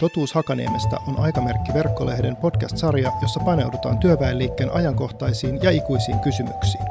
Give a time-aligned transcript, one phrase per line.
[0.00, 6.84] Totuus Hakaniemestä on Aikamerkki verkkolehden podcast-sarja, jossa paneudutaan työväenliikkeen ajankohtaisiin ja ikuisiin kysymyksiin.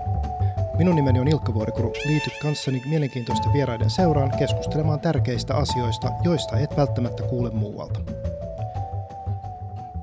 [0.78, 1.94] Minun nimeni on Ilkka Vuorikuru.
[2.06, 8.00] Liity kanssani mielenkiintoisten vieraiden seuraan keskustelemaan tärkeistä asioista, joista et välttämättä kuule muualta.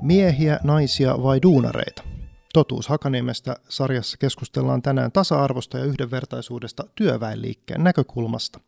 [0.01, 2.14] Miehiä, naisia vai duunareita?
[2.55, 8.59] Totuus Hakaniemestä sarjassa keskustellaan tänään tasa-arvosta ja yhdenvertaisuudesta työväenliikkeen näkökulmasta.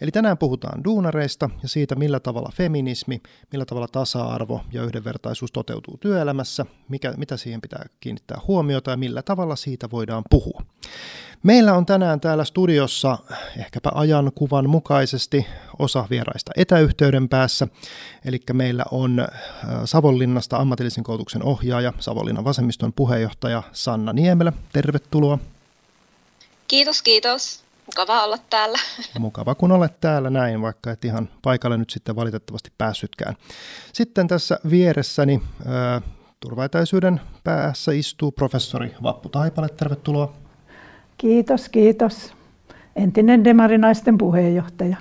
[0.00, 3.22] Eli tänään puhutaan duunareista ja siitä, millä tavalla feminismi,
[3.52, 9.22] millä tavalla tasa-arvo ja yhdenvertaisuus toteutuu työelämässä, mikä, mitä siihen pitää kiinnittää huomiota ja millä
[9.22, 10.62] tavalla siitä voidaan puhua.
[11.42, 13.18] Meillä on tänään täällä studiossa
[13.58, 15.46] ehkäpä ajan kuvan mukaisesti
[15.78, 17.68] osa vieraista etäyhteyden päässä.
[18.24, 19.26] Eli meillä on äh,
[19.84, 23.27] Savonlinnasta ammatillisen koulutuksen ohjaaja, Savonlinnan vasemmiston puheenjohtaja
[23.72, 24.52] Sanna Niemelä.
[24.72, 25.38] Tervetuloa.
[26.68, 27.62] Kiitos, kiitos.
[27.86, 28.78] Mukava olla täällä.
[29.18, 33.36] Mukava kun olet täällä näin, vaikka et ihan paikalle nyt sitten valitettavasti päässytkään.
[33.92, 36.02] Sitten tässä vieressäni äh,
[36.40, 39.68] turvaetäisyyden päässä istuu professori Vappu Taipale.
[39.68, 40.34] Tervetuloa.
[41.18, 42.32] Kiitos, kiitos.
[42.96, 44.96] Entinen demarinaisten puheenjohtaja.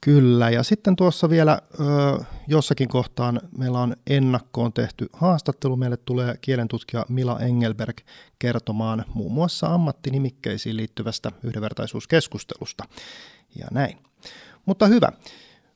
[0.00, 5.76] Kyllä, ja sitten tuossa vielä ö, jossakin kohtaan meillä on ennakkoon tehty haastattelu.
[5.76, 7.96] Meille tulee kielentutkija Mila Engelberg
[8.38, 12.84] kertomaan muun muassa ammattinimikkeisiin liittyvästä yhdenvertaisuuskeskustelusta.
[13.56, 13.98] Ja näin.
[14.66, 15.08] Mutta hyvä.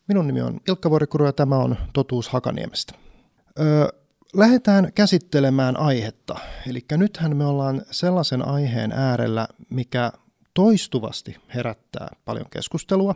[0.09, 2.95] Minun nimi on Ilkka Vorikuru ja tämä on Totuus Hakaniemestä.
[3.61, 3.89] Ö,
[4.34, 6.34] lähdetään käsittelemään aihetta.
[6.67, 10.12] Eli nythän me ollaan sellaisen aiheen äärellä, mikä
[10.55, 13.15] toistuvasti herättää paljon keskustelua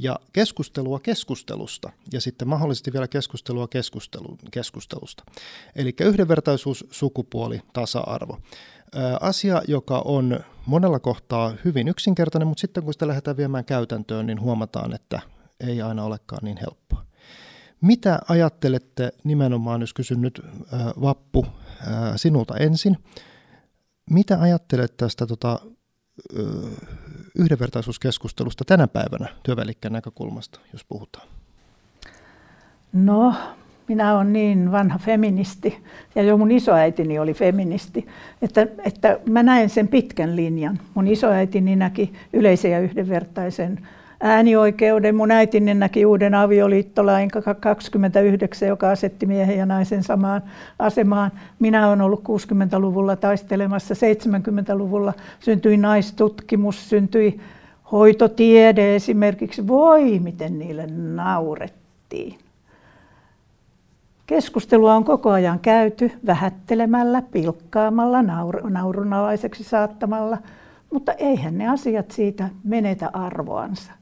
[0.00, 5.24] ja keskustelua keskustelusta ja sitten mahdollisesti vielä keskustelua keskustelu, keskustelusta.
[5.76, 8.38] Eli yhdenvertaisuus, sukupuoli, tasa-arvo.
[9.20, 14.40] Asia, joka on monella kohtaa hyvin yksinkertainen, mutta sitten kun sitä lähdetään viemään käytäntöön, niin
[14.40, 15.20] huomataan, että
[15.60, 17.04] ei aina olekaan niin helppoa.
[17.80, 20.40] Mitä ajattelette nimenomaan, jos kysyn nyt
[21.00, 21.46] Vappu
[22.16, 22.96] sinulta ensin,
[24.10, 25.60] mitä ajattelet tästä tota,
[27.38, 31.28] yhdenvertaisuuskeskustelusta tänä päivänä työvälikkeen näkökulmasta, jos puhutaan?
[32.92, 33.34] No,
[33.88, 35.84] minä olen niin vanha feministi,
[36.14, 38.06] ja jo mun isoäitini oli feministi,
[38.42, 40.80] että, että mä näen sen pitkän linjan.
[40.94, 43.88] Mun isoäitini näki yleisen ja yhdenvertaisen
[44.20, 45.14] äänioikeuden.
[45.16, 47.30] Mun äitini näki uuden avioliittolain
[47.60, 50.42] 29, joka asetti miehen ja naisen samaan
[50.78, 51.30] asemaan.
[51.58, 57.40] Minä olen ollut 60-luvulla taistelemassa, 70-luvulla syntyi naistutkimus, syntyi
[57.92, 59.66] hoitotiede esimerkiksi.
[59.66, 62.38] Voi, miten niille naurettiin.
[64.26, 70.38] Keskustelua on koko ajan käyty vähättelemällä, pilkkaamalla, naur- naurunalaiseksi saattamalla,
[70.92, 73.92] mutta eihän ne asiat siitä menetä arvoansa.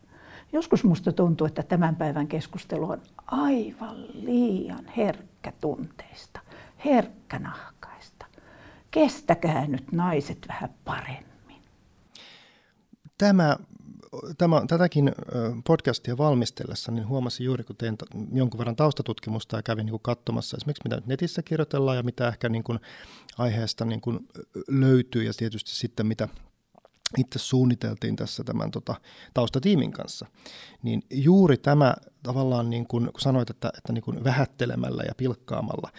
[0.57, 6.41] Joskus musta tuntuu, että tämän päivän keskustelu on aivan liian herkkätunteista,
[6.85, 8.27] herkkänahkaista.
[8.91, 11.63] Kestäkää nyt naiset vähän paremmin.
[13.19, 13.57] Tämä,
[14.39, 15.13] tämä, tätäkin
[15.67, 17.97] podcastia valmistellessa niin huomasin juuri, kun tein
[18.33, 22.65] jonkun verran taustatutkimusta ja kävin niin katsomassa esimerkiksi mitä netissä kirjoitellaan ja mitä ehkä niin
[22.65, 22.79] kuin
[23.39, 24.29] aiheesta niin kuin
[24.69, 26.29] löytyy ja tietysti sitten mitä
[27.19, 28.95] itse suunniteltiin tässä tämän tota,
[29.35, 30.27] taustatiimin kanssa,
[30.83, 35.91] niin juuri tämä tavallaan, niin kuin, kun sanoit, että, että niin kuin vähättelemällä ja pilkkaamalla,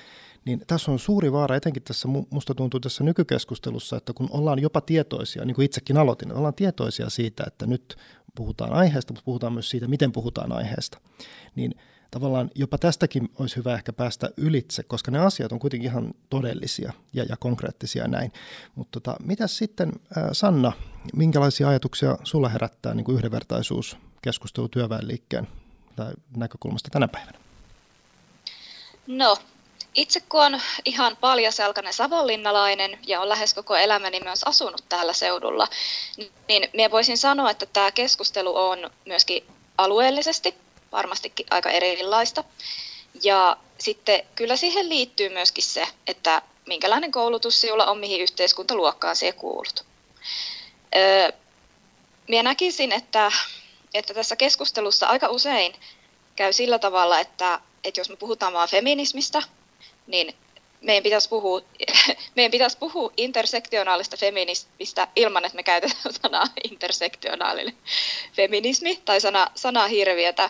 [0.45, 4.81] niin tässä on suuri vaara, etenkin tässä musta tuntuu tässä nykykeskustelussa, että kun ollaan jopa
[4.81, 7.97] tietoisia, niin kuin itsekin aloitin, ollaan tietoisia siitä, että nyt
[8.35, 11.00] puhutaan aiheesta, mutta puhutaan myös siitä, miten puhutaan aiheesta,
[11.56, 11.72] niin
[12.12, 16.94] tavallaan jopa tästäkin olisi hyvä ehkä päästä ylitse, koska ne asiat on kuitenkin ihan todellisia
[17.13, 18.34] ja, ja konkreettisia näin.
[18.75, 19.91] Mutta tota, mitä sitten,
[20.31, 20.72] Sanna,
[21.13, 25.47] minkälaisia ajatuksia sulla herättää niin kuin yhdenvertaisuus keskustelu työväenliikkeen
[25.95, 27.40] tai näkökulmasta tänä päivänä?
[29.07, 29.38] No,
[29.95, 35.68] itse kun on ihan paljaselkainen savonlinnalainen ja on lähes koko elämäni myös asunut täällä seudulla,
[36.47, 39.44] niin minä voisin sanoa, että tämä keskustelu on myöskin
[39.78, 40.56] alueellisesti
[40.97, 42.44] varmastikin aika erilaista.
[43.24, 49.31] Ja sitten kyllä siihen liittyy myöskin se, että minkälainen koulutus sinulla on, mihin yhteiskuntaluokkaan se
[49.31, 49.86] kuulut.
[50.95, 51.31] Öö,
[52.27, 53.31] minä näkisin, että,
[53.94, 55.75] että tässä keskustelussa aika usein
[56.36, 59.42] käy sillä tavalla, että, että jos me puhutaan vain feminismistä,
[60.07, 60.36] niin
[60.81, 61.62] meidän pitäisi puhua,
[62.35, 67.77] meidän pitäisi puhua intersektionaalista feminismistä ilman, että me käytetään sanaa intersektionaalinen
[68.33, 70.50] feminismi tai sana, sanaa hirviötä.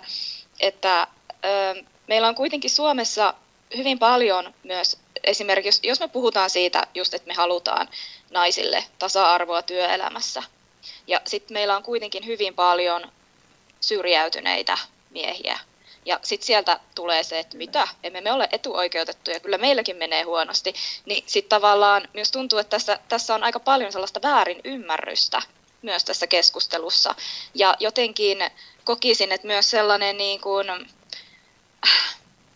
[0.60, 1.08] Että,
[1.46, 3.34] ö, meillä on kuitenkin Suomessa
[3.78, 7.90] hyvin paljon myös esimerkiksi, jos me puhutaan siitä just, että me halutaan
[8.30, 10.44] naisille tasa-arvoa työelämässä,
[11.08, 13.12] ja sitten meillä on kuitenkin hyvin paljon
[13.82, 14.78] syrjäytyneitä
[15.10, 15.60] miehiä
[16.08, 20.74] ja sitten sieltä tulee se, että mitä, emme me ole etuoikeutettuja, kyllä meilläkin menee huonosti,
[21.06, 25.42] niin sitten tavallaan myös tuntuu, että tässä, tässä on aika paljon sellaista väärin ymmärrystä
[25.82, 27.16] myös tässä keskustelussa.
[27.54, 28.38] Ja jotenkin
[28.84, 30.68] kokisin, että myös sellainen niin kuin,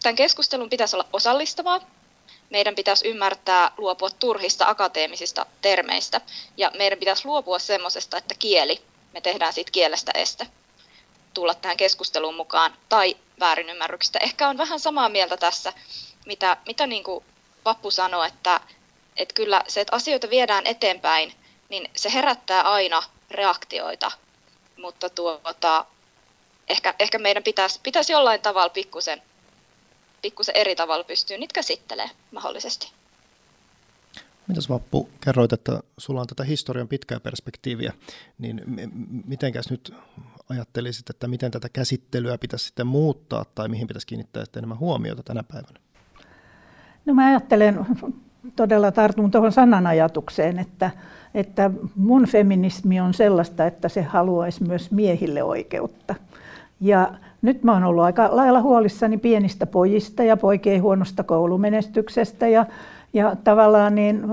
[0.03, 1.81] tämän keskustelun pitäisi olla osallistavaa,
[2.49, 6.21] meidän pitäisi ymmärtää luopua turhista akateemisista termeistä.
[6.57, 8.81] Ja meidän pitäisi luopua semmoisesta, että kieli,
[9.13, 10.47] me tehdään siitä kielestä este
[11.33, 12.73] tulla tähän keskusteluun mukaan.
[12.89, 14.19] Tai väärinymmärryksistä.
[14.19, 15.73] Ehkä on vähän samaa mieltä tässä,
[16.25, 17.23] mitä, mitä niin kuin
[17.65, 18.61] Vappu sanoi, että,
[19.17, 21.33] että kyllä se, että asioita viedään eteenpäin,
[21.69, 24.11] niin se herättää aina reaktioita,
[24.77, 25.85] mutta tuota,
[26.69, 29.21] ehkä, ehkä meidän pitäisi, pitäisi jollain tavalla pikkusen
[30.21, 32.91] pikkusen eri tavalla pystyy niitä käsittelemään mahdollisesti.
[34.47, 37.93] Mitäs Vappu, kerroit, että sulla on tätä historian pitkää perspektiiviä,
[38.39, 38.61] niin
[39.25, 39.93] mitenkäs nyt
[40.51, 45.23] ajattelisit, että miten tätä käsittelyä pitäisi sitten muuttaa tai mihin pitäisi kiinnittää sitten enemmän huomiota
[45.23, 45.79] tänä päivänä?
[47.05, 47.85] No mä ajattelen,
[48.55, 50.91] todella tartun tuohon sananajatukseen, että,
[51.33, 56.15] että mun feminismi on sellaista, että se haluaisi myös miehille oikeutta.
[56.81, 62.65] Ja nyt mä oon ollut aika lailla huolissani pienistä pojista ja poikien huonosta koulumenestyksestä ja,
[63.13, 64.23] ja tavallaan niin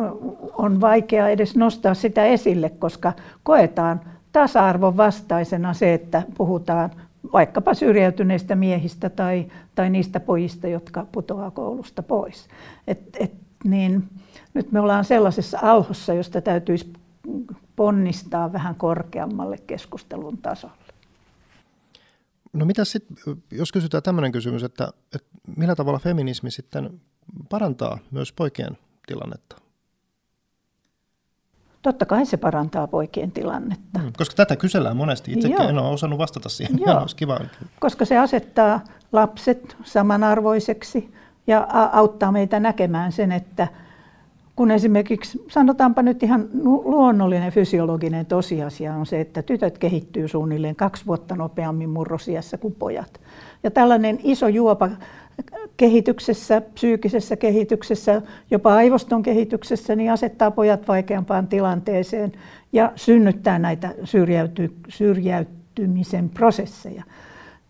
[0.53, 3.13] on vaikea edes nostaa sitä esille, koska
[3.43, 4.01] koetaan
[4.39, 6.91] tasa-arvon vastaisena se, että puhutaan
[7.33, 12.49] vaikkapa syrjäytyneistä miehistä tai, tai niistä pojista, jotka putoaa koulusta pois.
[12.87, 13.33] Et, et,
[13.65, 14.09] niin,
[14.55, 16.93] nyt me ollaan sellaisessa alhossa, josta täytyisi
[17.77, 20.75] ponnistaa vähän korkeammalle keskustelun tasolle.
[22.53, 23.17] No mitä sitten,
[23.51, 27.01] jos kysytään tämmöinen kysymys, että, että millä tavalla feminismi sitten
[27.49, 29.68] parantaa myös poikien tilannetta?
[31.89, 33.99] Totta kai se parantaa poikien tilannetta.
[33.99, 35.33] Mm, koska tätä kysellään monesti.
[35.33, 35.69] Itsekin Joo.
[35.69, 36.79] en ole osannut vastata siihen.
[36.87, 37.01] Joo.
[37.01, 37.41] Olisi kiva.
[37.81, 38.81] Koska se asettaa
[39.13, 41.15] lapset samanarvoiseksi
[41.47, 43.69] ja auttaa meitä näkemään sen, että–
[44.57, 46.49] kun esimerkiksi, sanotaanpa nyt ihan
[46.85, 53.21] luonnollinen fysiologinen tosiasia on se, että tytöt kehittyy suunnilleen kaksi vuotta nopeammin murrosiassa kuin pojat.
[53.63, 54.89] Ja tällainen iso juopa
[55.77, 62.33] kehityksessä, psyykisessä kehityksessä, jopa aivoston kehityksessä, niin asettaa pojat vaikeampaan tilanteeseen
[62.73, 67.03] ja synnyttää näitä syrjäyty, syrjäytymisen prosesseja.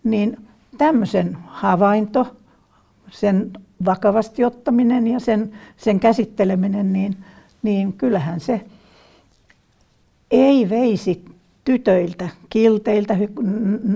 [0.04, 0.36] Niin
[0.78, 2.36] tämmöisen havainto,
[3.10, 3.50] sen
[3.84, 7.16] vakavasti ottaminen ja sen, sen käsitteleminen, niin,
[7.62, 8.60] niin kyllähän se
[10.30, 11.24] ei veisi
[11.64, 13.16] tytöiltä, kilteiltä,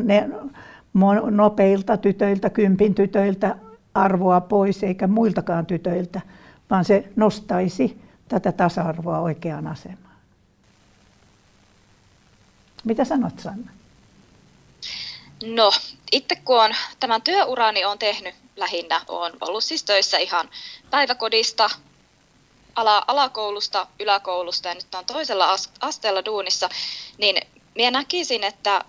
[0.05, 0.29] ne,
[1.31, 3.57] nopeilta tytöiltä, kympin tytöiltä
[3.95, 6.21] arvoa pois, eikä muiltakaan tytöiltä,
[6.71, 10.17] vaan se nostaisi tätä tasa-arvoa oikeaan asemaan.
[12.85, 13.71] Mitä sanot, Sanna?
[15.45, 15.73] No,
[16.13, 20.49] itse kun on tämän työurani on tehnyt lähinnä, on ollut siis töissä ihan
[20.91, 21.71] päiväkodista,
[22.75, 26.69] ala, alakoulusta, yläkoulusta ja nyt on toisella asteella duunissa,
[27.19, 27.37] niin
[27.75, 28.85] minä näkisin, että,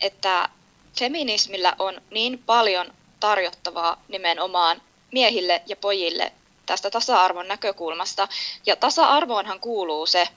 [0.00, 0.48] että
[0.98, 4.82] feminismillä on niin paljon tarjottavaa nimenomaan
[5.12, 6.32] miehille ja pojille
[6.66, 8.28] tästä tasa-arvon näkökulmasta.
[8.66, 10.28] Ja tasa-arvoonhan kuuluu se,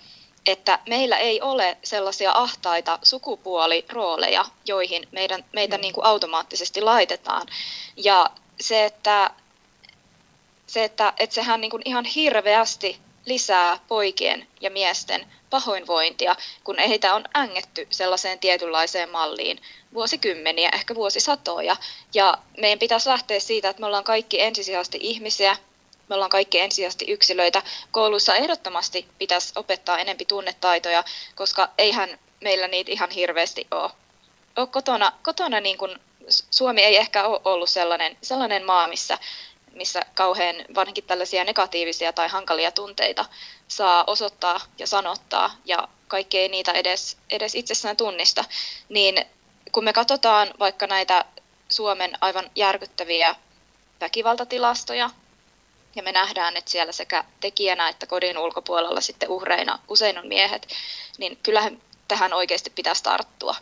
[0.46, 5.82] että meillä ei ole sellaisia ahtaita sukupuolirooleja, joihin meidän, meitä mm.
[5.82, 7.48] niin kuin automaattisesti laitetaan.
[7.98, 8.30] Ja
[8.62, 9.32] se, että,
[10.68, 17.14] se, että, että sehän niin kuin ihan hirveästi lisää poikien ja miesten pahoinvointia, kun heitä
[17.14, 19.62] on ängetty sellaiseen tietynlaiseen malliin
[19.94, 21.76] vuosikymmeniä, ehkä vuosisatoja.
[22.14, 25.58] Ja meidän pitäisi lähteä siitä, että me ollaan kaikki ensisijaisesti ihmisiä,
[26.10, 27.62] me ollaan kaikki ensisijaisesti yksilöitä.
[27.92, 31.04] Kouluissa ehdottomasti pitäisi opettaa enempi tunnetaitoja,
[31.36, 33.92] koska eihän meillä niitä ihan hirveästi ole.
[34.58, 36.00] ole kotona, kotona niin kuin
[36.52, 39.18] Suomi ei ehkä ole ollut sellainen, sellainen maa, missä,
[39.72, 43.26] missä kauhean varsinkin tällaisia negatiivisia tai hankalia tunteita
[43.68, 48.46] saa osoittaa ja sanottaa, ja kaikki ei niitä edes, edes itsessään tunnista,
[48.90, 49.26] niin
[49.72, 51.26] kun me katsotaan vaikka näitä
[51.70, 53.36] Suomen aivan järkyttäviä
[54.02, 55.10] väkivaltatilastoja,
[55.96, 60.68] ja me nähdään, että siellä sekä tekijänä että kodin ulkopuolella sitten uhreina usein on miehet,
[61.18, 63.56] niin kyllähän tähän oikeasti pitäisi tarttua.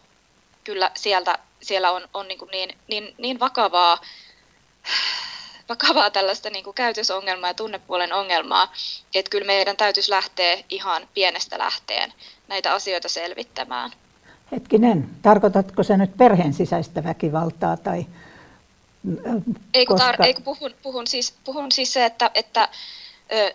[0.64, 3.98] Kyllä sieltä, siellä on, on niin, niin, niin, niin vakavaa,
[5.70, 8.74] vakavaa tällaista niin kuin käytösongelmaa ja tunnepuolen ongelmaa,
[9.16, 12.14] että kyllä meidän täytyisi lähteä ihan pienestä lähteen
[12.48, 13.92] näitä asioita selvittämään.
[14.52, 18.06] Hetkinen, tarkoitatko se nyt perheen sisäistä väkivaltaa tai
[19.74, 22.70] ei kun, tar- ei kun puhun, puhun, siis, puhun siis se, että, että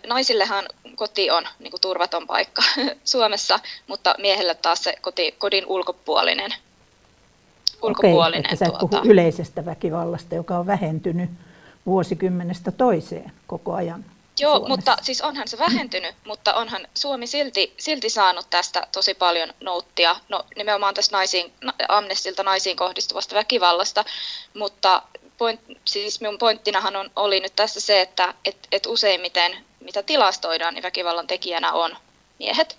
[0.07, 2.61] naisillehan koti on niin kuin turvaton paikka
[3.03, 6.53] Suomessa, mutta miehelle taas se koti, kodin ulkopuolinen
[7.81, 8.39] ulkopuolinen.
[8.39, 8.97] Okei, että sä et tuota...
[8.97, 11.29] puhu yleisestä väkivallasta, joka on vähentynyt
[11.85, 14.05] vuosikymmenestä toiseen koko ajan.
[14.39, 14.69] Joo, Suomessa.
[14.69, 20.15] mutta siis onhan se vähentynyt, mutta onhan Suomi silti, silti saanut tästä tosi paljon nouttia,
[20.29, 21.53] no nimenomaan tästä naisiin,
[21.87, 24.05] Amnestilta naisiin kohdistuvasta väkivallasta,
[24.53, 25.01] mutta
[25.37, 30.73] point, siis minun pointtinahan on, oli nyt tässä se, että et, et useimmiten mitä tilastoidaan,
[30.73, 31.97] niin väkivallan tekijänä on
[32.39, 32.77] miehet.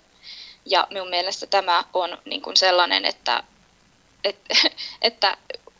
[0.65, 3.43] Ja minun mielestä tämä on niin kuin sellainen, että,
[4.23, 4.55] että,
[5.01, 5.37] että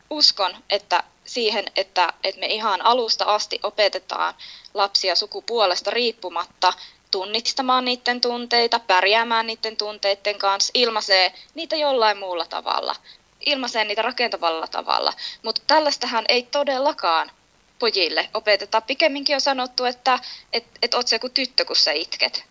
[0.09, 4.33] uskon, että siihen, että, että me ihan alusta asti opetetaan
[4.73, 6.73] lapsia sukupuolesta riippumatta
[7.11, 12.95] tunnistamaan niiden tunteita, pärjäämään niiden tunteiden kanssa, ilmaisee niitä jollain muulla tavalla,
[13.45, 15.13] ilmaisee niitä rakentavalla tavalla.
[15.43, 17.31] Mutta tällaistähän ei todellakaan
[17.79, 18.81] pojille opeteta.
[18.81, 20.19] Pikemminkin on sanottu, että
[20.53, 22.43] et, et oot se kuin tyttö, kun sä itket.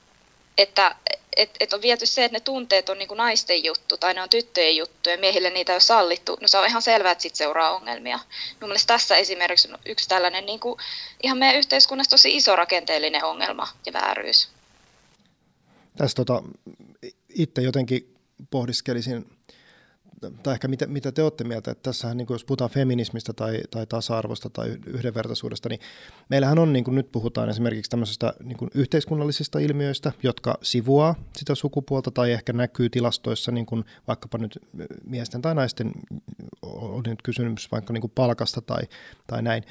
[0.59, 0.97] Että
[1.37, 4.23] et, et on viety se, että ne tunteet on niin kuin naisten juttu tai ne
[4.23, 6.39] on tyttöjen juttu ja miehille niitä ei ole sallittu.
[6.41, 8.19] No se on ihan selvää, että sitten seuraa ongelmia.
[8.61, 10.79] Mun mielestä tässä esimerkiksi on yksi tällainen niin kuin,
[11.23, 14.49] ihan meidän yhteiskunnassa tosi iso rakenteellinen ongelma ja vääryys.
[15.97, 16.43] Tässä tota,
[17.29, 18.15] itse jotenkin
[18.51, 19.36] pohdiskelisin
[20.43, 23.61] tai ehkä mitä, mitä te olette mieltä, että tässähän niin kuin jos puhutaan feminismistä tai,
[23.71, 25.81] tai tasa-arvosta tai yhdenvertaisuudesta, niin
[26.29, 31.55] meillähän on, niin kuin nyt puhutaan esimerkiksi tämmöisestä niin kuin yhteiskunnallisista ilmiöistä, jotka sivuaa sitä
[31.55, 34.59] sukupuolta tai ehkä näkyy tilastoissa niin kuin vaikkapa nyt
[35.05, 35.93] miesten tai naisten,
[36.63, 38.83] on nyt kysymys vaikka niin kuin palkasta tai,
[39.27, 39.63] tai näin.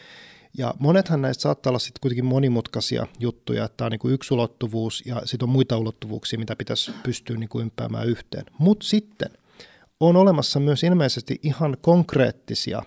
[0.57, 5.03] Ja monethan näistä saattaa olla sitten kuitenkin monimutkaisia juttuja, että tämä on niin yksi ulottuvuus
[5.05, 8.45] ja sitten on muita ulottuvuuksia, mitä pitäisi pystyä niin ympäämään yhteen.
[8.59, 9.29] Mutta sitten–
[9.99, 12.81] on olemassa myös ilmeisesti ihan konkreettisia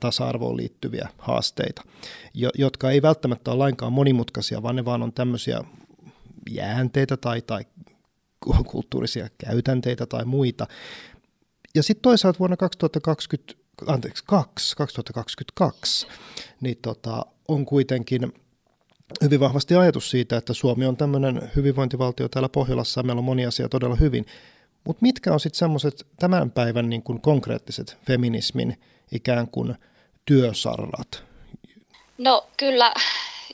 [0.00, 1.82] tasa-arvoon liittyviä haasteita,
[2.54, 5.64] jotka ei välttämättä ole lainkaan monimutkaisia, vaan ne vaan on tämmöisiä
[6.50, 7.64] jäänteitä tai, tai
[8.66, 10.66] kulttuurisia käytänteitä tai muita.
[11.74, 13.54] Ja sitten toisaalta vuonna 2020,
[13.86, 16.06] anteeksi, 2, 2022
[16.60, 18.32] niin tota, on kuitenkin
[19.22, 23.46] hyvin vahvasti ajatus siitä, että Suomi on tämmöinen hyvinvointivaltio täällä Pohjolassa ja meillä on moni
[23.46, 24.26] asia todella hyvin.
[24.84, 28.80] Mutta mitkä on sitten semmoiset tämän päivän niin kuin konkreettiset feminismin
[29.12, 29.74] ikään kuin
[30.24, 31.22] työsarrat?
[32.18, 32.94] No kyllä,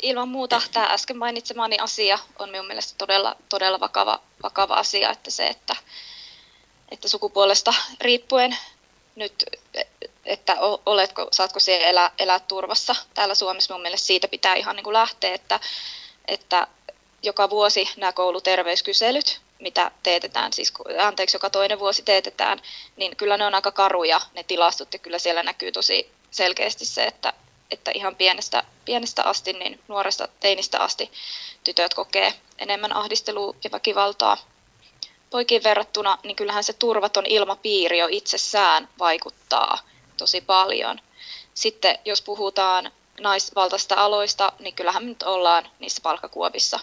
[0.03, 5.31] ilman muuta tämä äsken mainitsemani asia on minun mielestä todella, todella vakava, vakava asia, että
[5.31, 5.77] se, että,
[6.89, 8.57] että sukupuolesta riippuen
[9.17, 9.45] nyt,
[10.25, 10.57] että
[10.87, 14.95] oletko, saatko siellä elää, elää turvassa täällä Suomessa, minun mielestä siitä pitää ihan niin kuin
[14.95, 15.61] lähteä, että,
[16.29, 16.67] että
[17.23, 22.59] joka vuosi nämä kouluterveyskyselyt mitä teetetään, siis anteeksi, joka toinen vuosi teetetään,
[22.97, 27.05] niin kyllä ne on aika karuja ne tilastot ja kyllä siellä näkyy tosi selkeästi se,
[27.05, 27.33] että,
[27.71, 31.13] että ihan pienestä, pienestä asti, niin nuoresta teinistä asti
[31.65, 34.37] tytöt kokee enemmän ahdistelua ja väkivaltaa.
[35.31, 39.79] Poikiin verrattuna, niin kyllähän se turvaton ilmapiiri jo itsessään vaikuttaa
[40.17, 41.01] tosi paljon.
[41.55, 46.81] Sitten jos puhutaan naisvaltaista aloista, niin kyllähän me nyt ollaan niissä palkkakuopissa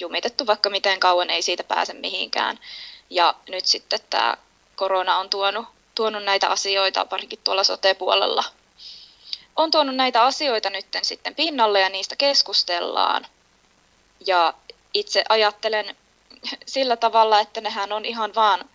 [0.00, 2.58] jumitettu vaikka miten kauan, ei siitä pääse mihinkään.
[3.10, 4.36] Ja nyt sitten tämä
[4.76, 8.44] korona on tuonut, tuonut näitä asioita, varsinkin tuolla sote-puolella,
[9.56, 13.26] on tuonut näitä asioita nyt sitten pinnalle ja niistä keskustellaan.
[14.26, 14.54] Ja
[14.94, 15.96] itse ajattelen
[16.66, 18.70] sillä tavalla, että nehän on ihan vaan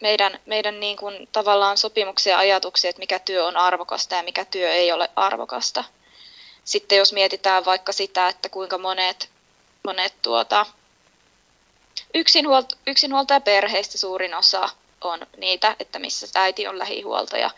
[0.00, 4.44] meidän, meidän niin kuin tavallaan sopimuksia ja ajatuksia, että mikä työ on arvokasta ja mikä
[4.44, 5.84] työ ei ole arvokasta.
[6.64, 9.30] Sitten jos mietitään vaikka sitä, että kuinka monet
[9.86, 10.66] monet tuota,
[12.14, 14.68] yksinhuolta, yksinhuoltajaperheistä suurin osa
[15.00, 17.50] on niitä, että missä äiti on lähihuoltaja.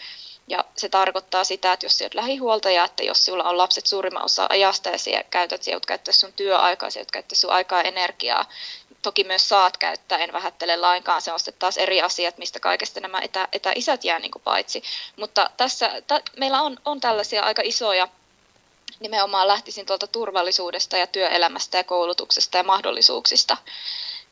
[0.48, 4.24] Ja se tarkoittaa sitä, että jos sinä olet lähihuoltaja, että jos sinulla on lapset suurimman
[4.24, 8.44] osa ajasta ja sinä käytät, sinä käyttää sun työaikaa, sinä käyttää sun aikaa ja energiaa,
[9.02, 13.00] toki myös saat käyttää, en vähättele lainkaan, se on sitten taas eri asiat, mistä kaikesta
[13.00, 14.82] nämä etä, etäisät jää niin paitsi.
[15.16, 18.08] Mutta tässä t- meillä on, on tällaisia aika isoja
[19.00, 23.56] nimenomaan lähtisin tuolta turvallisuudesta ja työelämästä ja koulutuksesta ja mahdollisuuksista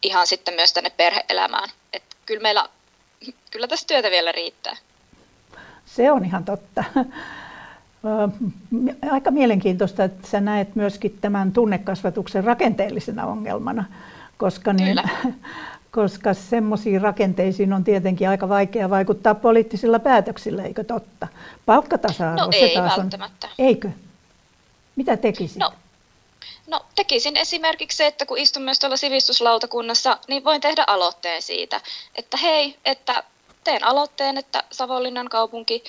[0.03, 1.69] ihan sitten myös tänne perheelämään.
[1.93, 2.69] Et kyllä meillä,
[3.51, 4.77] kyllä tässä työtä vielä riittää.
[5.87, 6.85] Se on ihan totta.
[9.11, 13.85] Aika mielenkiintoista, että sä näet myöskin tämän tunnekasvatuksen rakenteellisena ongelmana,
[14.37, 15.03] koska, niin,
[15.91, 21.29] koska semmoisiin rakenteisiin on tietenkin aika vaikea vaikuttaa poliittisilla päätöksillä, eikö totta?
[21.67, 23.47] Palkkatasa-arvo, no ei se taas välttämättä.
[23.47, 23.91] On, eikö?
[24.97, 25.57] Mitä tekisit?
[25.57, 25.73] No,
[26.67, 31.81] no tekisin esimerkiksi se, että kun istun myös tuolla sivistyslautakunnassa, niin voin tehdä aloitteen siitä,
[32.15, 33.25] että hei, että
[33.65, 35.85] teen aloitteen, että Savonlinnan kaupunki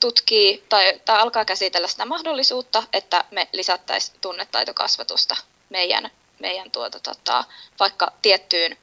[0.00, 5.36] tutkii tai, tai alkaa käsitellä sitä mahdollisuutta, että me lisättäisiin tunnetaitokasvatusta
[5.70, 7.44] meidän, meidän tuota, tota,
[7.80, 8.76] vaikka tiettyyn,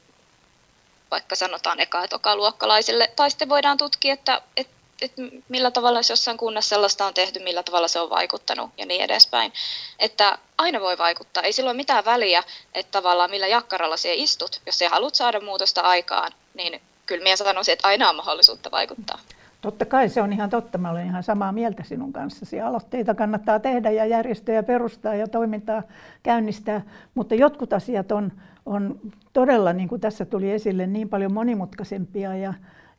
[1.11, 4.73] vaikka sanotaan eka- ja tokaluokkalaisille, tai sitten voidaan tutkia, että, että
[5.03, 8.85] että millä tavalla jos jossain kunnassa sellaista on tehty, millä tavalla se on vaikuttanut ja
[8.85, 9.53] niin edespäin.
[9.99, 11.43] Että aina voi vaikuttaa.
[11.43, 12.43] Ei silloin mitään väliä,
[12.73, 14.61] että tavallaan millä jakkaralla siellä istut.
[14.65, 19.19] Jos sä haluat saada muutosta aikaan, niin kyllä minä sanoisin, että aina on mahdollisuutta vaikuttaa.
[19.61, 20.77] Totta kai se on ihan totta.
[20.77, 22.61] Mä olen ihan samaa mieltä sinun kanssasi.
[22.61, 25.83] Aloitteita kannattaa tehdä ja järjestöjä perustaa ja toimintaa
[26.23, 26.81] käynnistää.
[27.15, 28.31] Mutta jotkut asiat on,
[28.65, 28.99] on
[29.33, 32.53] todella, niin kuin tässä tuli esille, niin paljon monimutkaisempia ja,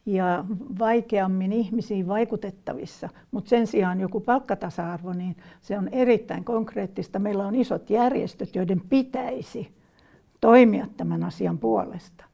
[0.07, 0.45] ja
[0.79, 3.09] vaikeammin ihmisiin vaikutettavissa.
[3.31, 7.19] Mutta sen sijaan joku palkkatasa-arvo, niin se on erittäin konkreettista.
[7.19, 9.73] Meillä on isot järjestöt, joiden pitäisi
[10.41, 12.25] toimia tämän asian puolesta.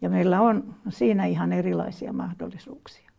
[0.00, 3.11] Ja meillä on siinä ihan erilaisia mahdollisuuksia.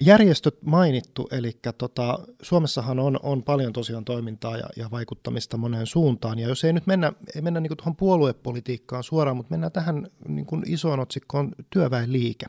[0.00, 6.38] Järjestöt mainittu, eli tota, Suomessahan on, on paljon tosiaan toimintaa ja, ja vaikuttamista moneen suuntaan,
[6.38, 10.46] ja jos ei nyt mennä, ei mennä niin tuohon puoluepolitiikkaan suoraan, mutta mennään tähän niin
[10.46, 12.46] kuin isoon otsikkoon työväenliike.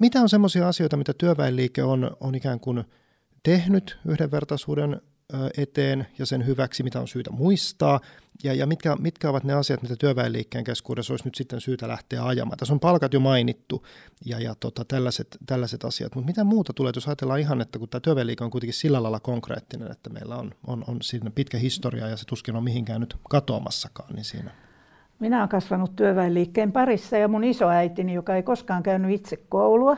[0.00, 2.84] Mitä on semmoisia asioita, mitä työväenliike on, on ikään kuin
[3.42, 5.00] tehnyt yhdenvertaisuuden
[5.58, 8.00] eteen ja sen hyväksi, mitä on syytä muistaa,
[8.44, 12.24] ja, ja mitkä, mitkä ovat ne asiat, mitä työväenliikkeen keskuudessa olisi nyt sitten syytä lähteä
[12.24, 12.58] ajamaan.
[12.58, 13.86] Tässä on palkat jo mainittu
[14.24, 17.88] ja, ja tota, tällaiset, tällaiset asiat, mutta mitä muuta tulee, jos ajatellaan ihan, että kun
[17.88, 22.08] tämä työväenliike on kuitenkin sillä lailla konkreettinen, että meillä on, on, on siinä pitkä historia
[22.08, 24.50] ja se tuskin on mihinkään nyt katoamassakaan, niin siinä.
[25.18, 29.96] Minä olen kasvanut työväenliikkeen parissa ja mun isoäitini, joka ei koskaan käynyt itse koulua,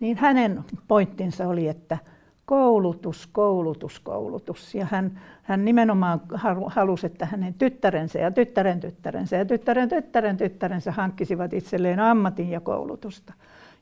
[0.00, 1.98] niin hänen pointtinsa oli, että–
[2.52, 4.74] koulutus, koulutus, koulutus.
[4.74, 6.20] Ja hän, hän nimenomaan
[6.66, 12.60] halusi, että hänen tyttärensä ja tyttären tyttärensä ja tyttären tyttären tyttärensä hankkisivat itselleen ammatin ja
[12.60, 13.32] koulutusta.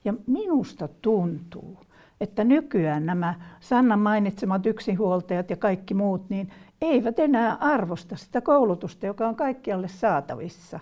[0.05, 1.79] Ja minusta tuntuu,
[2.21, 6.51] että nykyään nämä Sannan mainitsemat yksinhuoltajat ja kaikki muut, niin
[6.81, 10.81] eivät enää arvosta sitä koulutusta, joka on kaikkialle saatavissa.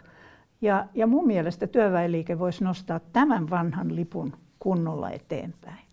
[0.60, 5.87] Ja, ja mun mielestä työväenliike voisi nostaa tämän vanhan lipun kunnolla eteenpäin.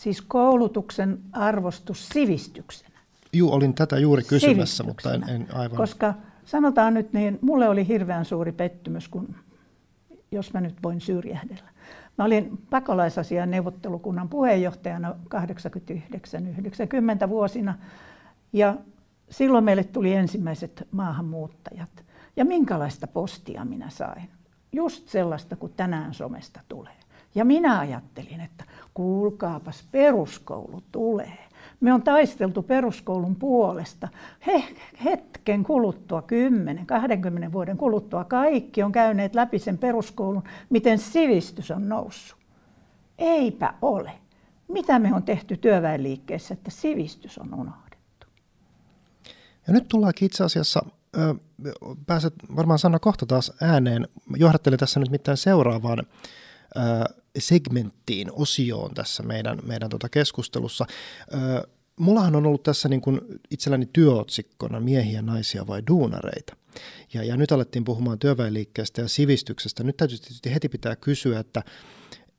[0.00, 2.98] Siis koulutuksen arvostus sivistyksenä.
[3.32, 5.76] Juu, olin tätä juuri kysymässä, mutta en, en aivan...
[5.76, 9.34] Koska sanotaan nyt niin, mulle oli hirveän suuri pettymys, kun,
[10.30, 11.70] jos mä nyt voin syrjähdellä.
[12.18, 15.14] Mä olin pakolaisasian neuvottelukunnan puheenjohtajana
[17.24, 17.74] 89-90 vuosina
[18.52, 18.76] ja
[19.30, 22.04] silloin meille tuli ensimmäiset maahanmuuttajat.
[22.36, 24.28] Ja minkälaista postia minä sain?
[24.72, 26.96] Just sellaista, kuin tänään somesta tulee.
[27.34, 28.64] Ja minä ajattelin, että
[28.94, 31.38] kuulkaapas, peruskoulu tulee.
[31.80, 34.08] Me on taisteltu peruskoulun puolesta.
[34.46, 34.64] He,
[35.04, 36.22] hetken kuluttua,
[37.48, 42.38] 10-20 vuoden kuluttua, kaikki on käyneet läpi sen peruskoulun, miten sivistys on noussut.
[43.18, 44.12] Eipä ole.
[44.68, 48.26] Mitä me on tehty työväenliikkeessä, että sivistys on unohdettu?
[49.66, 51.34] Ja nyt tullaankin itse asiassa, ö,
[52.06, 55.98] pääset varmaan sanoa kohta taas ääneen, johdattelen tässä nyt mitään seuraavaan
[57.38, 60.86] segmenttiin, osioon tässä meidän, meidän tota keskustelussa.
[61.96, 66.56] Mullahan on ollut tässä niin kuin itselläni työotsikkona miehiä, naisia vai duunareita.
[67.14, 69.84] Ja, ja nyt alettiin puhumaan työväenliikkeestä ja sivistyksestä.
[69.84, 71.62] Nyt täytyy tietysti heti pitää kysyä, että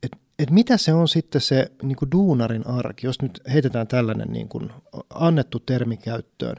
[0.03, 4.27] et, et mitä se on sitten se niin kuin duunarin arki, jos nyt heitetään tällainen
[4.31, 4.69] niin kuin
[5.09, 6.55] annettu termi käyttöön.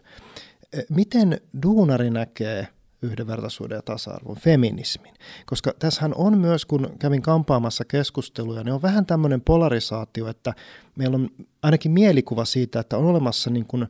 [0.88, 2.68] Miten duunari näkee–
[3.02, 5.14] yhdenvertaisuuden ja tasa-arvon, feminismin.
[5.46, 10.54] Koska tässähän on myös, kun kävin kampaamassa keskusteluja, niin on vähän tämmöinen polarisaatio, että
[10.96, 11.30] meillä on
[11.62, 13.86] ainakin mielikuva siitä, että on olemassa niin kuin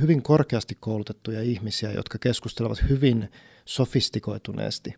[0.00, 3.30] hyvin korkeasti koulutettuja ihmisiä, jotka keskustelevat hyvin
[3.64, 4.94] sofistikoituneesti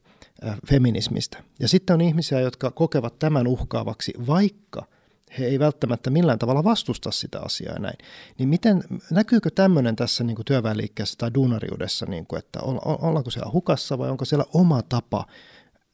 [0.68, 1.42] feminismistä.
[1.60, 4.86] Ja sitten on ihmisiä, jotka kokevat tämän uhkaavaksi, vaikka–
[5.38, 7.98] he ei välttämättä millään tavalla vastusta sitä asiaa ja näin.
[8.38, 13.50] Niin miten, näkyykö tämmöinen tässä niin kuin työväenliikkeessä tai duunariudessa, niin kuin, että ollaanko siellä
[13.52, 15.26] hukassa vai onko siellä oma tapa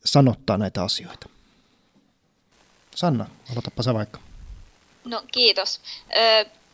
[0.04, 1.28] sanottaa näitä asioita?
[2.94, 4.20] Sanna, aloitapa sä vaikka.
[5.04, 5.80] No kiitos.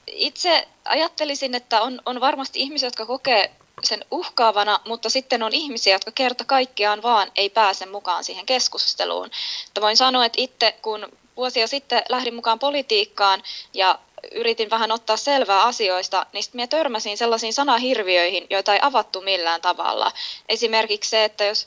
[0.07, 3.53] Itse ajattelisin, että on, on varmasti ihmisiä, jotka kokee
[3.85, 9.31] sen uhkaavana, mutta sitten on ihmisiä, jotka kerta kaikkiaan vaan ei pääse mukaan siihen keskusteluun.
[9.69, 11.09] Että voin sanoa, että itse kun
[11.41, 13.43] vuosia sitten lähdin mukaan politiikkaan
[13.75, 13.99] ja
[14.33, 19.61] yritin vähän ottaa selvää asioista, niin sitten minä törmäsin sellaisiin sanahirviöihin, joita ei avattu millään
[19.61, 20.13] tavalla.
[20.49, 21.67] Esimerkiksi se, että jos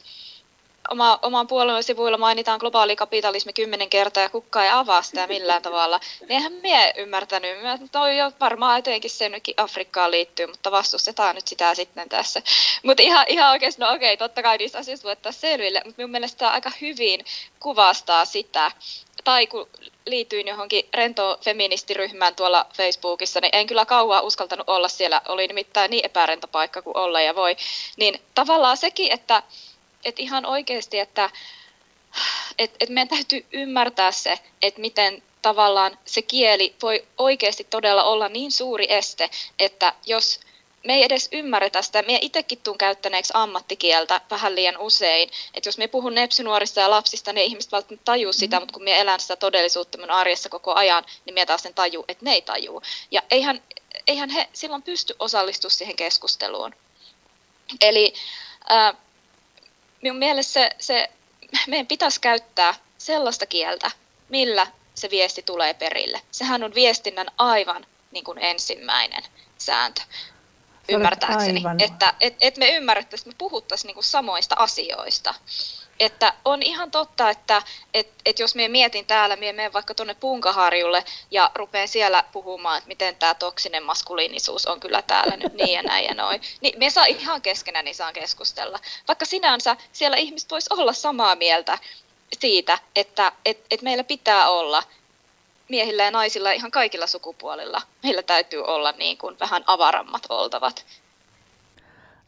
[0.90, 5.62] oma, oman puolueen sivuilla mainitaan globaali kapitalismi kymmenen kertaa ja kukka ei avaa sitä millään
[5.68, 7.62] tavalla, niin eihän mie ymmärtänyt.
[7.62, 12.42] Mä, toi jo varmaan etenkin se nytkin Afrikkaan liittyy, mutta vastustetaan nyt sitä sitten tässä.
[12.84, 16.12] Mutta ihan, ihan oikeasti, no okei, totta kai niistä asioista voi ottaa selville, mutta minun
[16.12, 17.26] mielestä tämä aika hyvin
[17.60, 18.72] kuvastaa sitä,
[19.24, 19.70] tai kun
[20.06, 25.22] liityin johonkin rento feministiryhmään tuolla Facebookissa, niin en kyllä kauan uskaltanut olla siellä.
[25.28, 27.56] Oli nimittäin niin epärento paikka kuin olla ja voi.
[27.98, 29.44] Niin tavallaan sekin, että
[30.06, 31.30] et ihan oikeasti, että
[32.58, 38.30] et, et meidän täytyy ymmärtää se, että miten tavallaan se kieli voi oikeasti todella olla
[38.30, 40.40] niin suuri este, että jos
[40.84, 42.02] me ei edes ymmärretä sitä.
[42.02, 45.30] Me itsekin tuun käyttäneeksi ammattikieltä vähän liian usein.
[45.54, 48.62] Että jos me puhun nepsynuorista ja lapsista, niin ihmiset välttämättä tajuu sitä, mm.
[48.62, 52.06] mutta kun me elän sitä todellisuutta mun arjessa koko ajan, niin me taas sen tajuu,
[52.08, 52.82] että ne ei tajuu.
[53.12, 53.64] Ja eihän,
[54.08, 56.76] eihän he silloin pysty osallistumaan siihen keskusteluun.
[57.82, 58.14] Eli
[58.72, 58.96] äh,
[60.04, 61.10] minun mielestä se, se,
[61.68, 63.92] meidän pitäisi käyttää sellaista kieltä,
[64.30, 66.22] millä se viesti tulee perille.
[66.32, 69.24] Sehän on viestinnän aivan niin kuin ensimmäinen
[69.58, 70.02] sääntö
[70.90, 75.34] ymmärtääkseni, että et, et me ymmärrettäisiin, että me puhuttaisiin niinku samoista asioista.
[76.00, 77.62] Että on ihan totta, että
[77.94, 82.78] et, et jos me mietin täällä, me menen vaikka tuonne Punkaharjulle ja rupean siellä puhumaan,
[82.78, 86.80] että miten tämä toksinen maskuliinisuus on kyllä täällä nyt niin ja näin ja noin, niin
[86.80, 88.80] me saa ihan keskenään niin saan keskustella.
[89.08, 91.78] Vaikka sinänsä siellä ihmiset vois olla samaa mieltä
[92.40, 94.84] siitä, että et, et meillä pitää olla
[95.70, 97.82] miehillä ja naisilla ihan kaikilla sukupuolilla.
[98.04, 100.86] Meillä täytyy olla niin kuin vähän avarammat oltavat.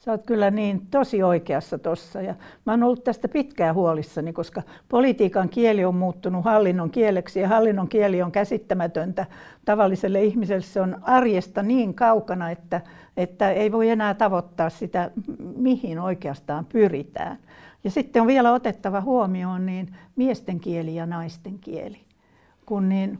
[0.05, 2.21] Sä oot kyllä niin tosi oikeassa tuossa.
[2.21, 7.47] Ja mä oon ollut tästä pitkään huolissani, koska politiikan kieli on muuttunut hallinnon kieleksi ja
[7.47, 9.25] hallinnon kieli on käsittämätöntä
[9.65, 10.61] tavalliselle ihmiselle.
[10.61, 12.81] Se on arjesta niin kaukana, että,
[13.17, 15.11] että ei voi enää tavoittaa sitä,
[15.55, 17.37] mihin oikeastaan pyritään.
[17.83, 22.05] Ja sitten on vielä otettava huomioon niin miesten kieli ja naisten kieli
[22.65, 23.19] kun niin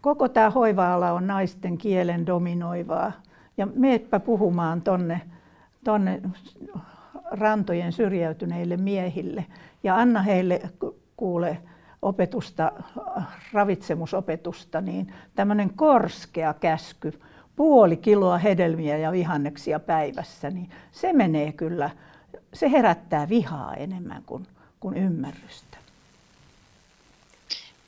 [0.00, 3.12] koko tämä hoiva-ala on naisten kielen dominoivaa.
[3.56, 5.20] Ja meepä puhumaan tonne,
[5.84, 6.20] tonne
[7.30, 9.46] rantojen syrjäytyneille miehille
[9.82, 10.60] ja anna heille
[11.16, 11.58] kuule
[12.02, 12.72] opetusta,
[13.52, 17.20] ravitsemusopetusta, niin tämmöinen korskea käsky,
[17.56, 21.90] puoli kiloa hedelmiä ja vihanneksia päivässä, niin se menee kyllä,
[22.54, 24.46] se herättää vihaa enemmän kuin,
[24.80, 25.76] kuin ymmärrystä.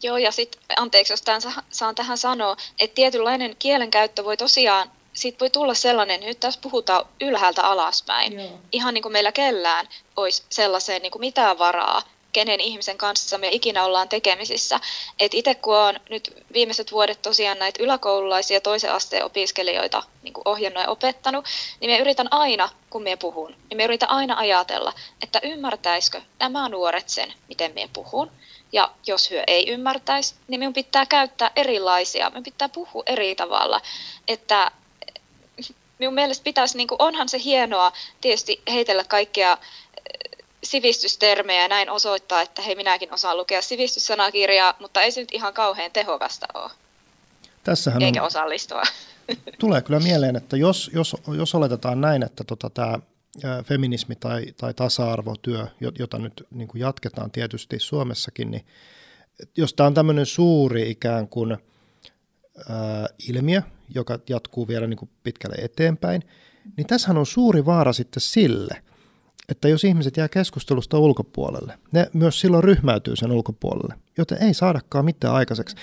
[0.03, 5.41] Joo, ja sitten, anteeksi, jos tämän saan tähän sanoa, että tietynlainen kielenkäyttö voi tosiaan, siitä
[5.41, 8.59] voi tulla sellainen, nyt tässä puhutaan ylhäältä alaspäin, Joo.
[8.73, 13.49] ihan niin kuin meillä kellään olisi sellaiseen niin kuin mitään varaa, kenen ihmisen kanssa me
[13.49, 14.81] ikinä ollaan tekemisissä.
[15.21, 20.49] Et itse kun olen nyt viimeiset vuodet tosiaan näitä yläkoululaisia toisen asteen opiskelijoita niin kuin
[20.49, 21.45] ohjannut ja opettanut,
[21.81, 26.69] niin me yritän aina, kun me puhun, niin me yritän aina ajatella, että ymmärtäisikö nämä
[26.69, 28.31] nuoret sen, miten me puhun.
[28.73, 33.81] Ja jos hyö ei ymmärtäisi, niin minun pitää käyttää erilaisia, minun pitää puhua eri tavalla.
[34.29, 34.71] Että
[36.03, 41.91] minun mielestä pitäisi, niin kuin, onhan se hienoa tietysti heitellä kaikkia eh, sivistystermejä ja näin
[41.91, 46.71] osoittaa, että hei minäkin osaan lukea sivistyssanakirjaa, mutta ei se nyt ihan kauhean tehokasta ole.
[47.65, 48.83] Tässähän Eikä on, osallistua.
[49.59, 52.99] Tulee kyllä mieleen, että jos, jos, jos oletetaan näin, että tota, tämä
[53.65, 55.67] feminismi tai, tai tasa-arvotyö,
[55.99, 58.67] jota nyt niin kuin jatketaan tietysti Suomessakin, niin
[59.57, 61.57] jos tämä on tämmöinen suuri ikään kuin
[62.69, 63.63] ää, ilmiö,
[63.95, 66.23] joka jatkuu vielä niin kuin pitkälle eteenpäin,
[66.77, 68.83] niin tässähän on suuri vaara sitten sille,
[69.49, 75.05] että jos ihmiset jää keskustelusta ulkopuolelle, ne myös silloin ryhmäytyy sen ulkopuolelle, joten ei saadakaan
[75.05, 75.77] mitään aikaiseksi.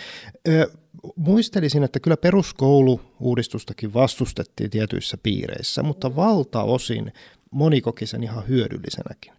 [0.47, 0.71] Ö,
[1.15, 7.13] muistelisin, että kyllä peruskoulu-uudistustakin vastustettiin tietyissä piireissä, mutta valtaosin
[7.51, 9.33] moni koki sen ihan hyödyllisenäkin.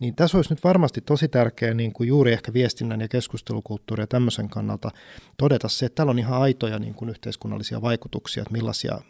[0.00, 4.06] Niin tässä olisi nyt varmasti tosi tärkeää niin kuin juuri ehkä viestinnän ja keskustelukulttuurin ja
[4.06, 4.90] tämmöisen kannalta
[5.36, 9.00] todeta se, että täällä on ihan aitoja niin kuin yhteiskunnallisia vaikutuksia, että millaisia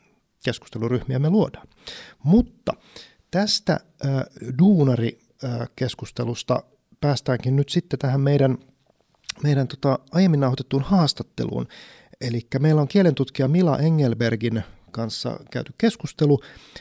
[0.45, 1.69] keskusteluryhmiä me luodaan.
[2.23, 2.73] Mutta
[3.31, 3.81] tästä äh,
[4.59, 6.63] duunarikeskustelusta
[7.01, 8.59] päästäänkin nyt sitten tähän meidän,
[9.43, 11.69] meidän tota, aiemmin nauhoitettuun haastatteluun.
[12.21, 16.41] Eli meillä on kielentutkija Mila Engelbergin kanssa käyty keskustelu,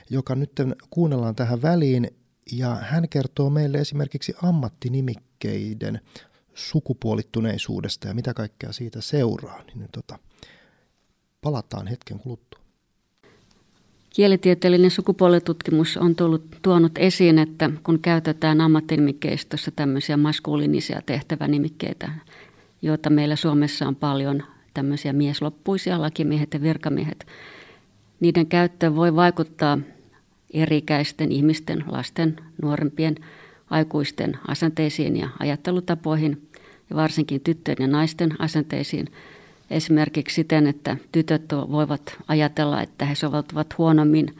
[0.09, 0.51] joka nyt
[0.89, 2.11] kuunnellaan tähän väliin,
[2.51, 5.99] ja hän kertoo meille esimerkiksi ammattinimikkeiden
[6.53, 9.63] sukupuolittuneisuudesta ja mitä kaikkea siitä seuraa.
[9.75, 10.19] Niin tota,
[11.41, 12.63] palataan hetken kuluttua.
[14.09, 22.11] Kielitieteellinen sukupuolitutkimus on tullut, tuonut esiin, että kun käytetään ammattinimikkeistössä tämmöisiä maskuliinisia tehtävänimikkeitä,
[22.81, 27.25] joita meillä Suomessa on paljon, tämmöisiä miesloppuisia lakimiehet ja virkamiehet,
[28.19, 29.77] niiden käyttö voi vaikuttaa
[30.53, 33.15] erikäisten ihmisten, lasten, nuorempien,
[33.69, 36.47] aikuisten asenteisiin ja ajattelutapoihin
[36.89, 39.07] ja varsinkin tyttöjen ja naisten asenteisiin.
[39.69, 44.35] Esimerkiksi siten, että tytöt voivat ajatella, että he soveltuvat huonommin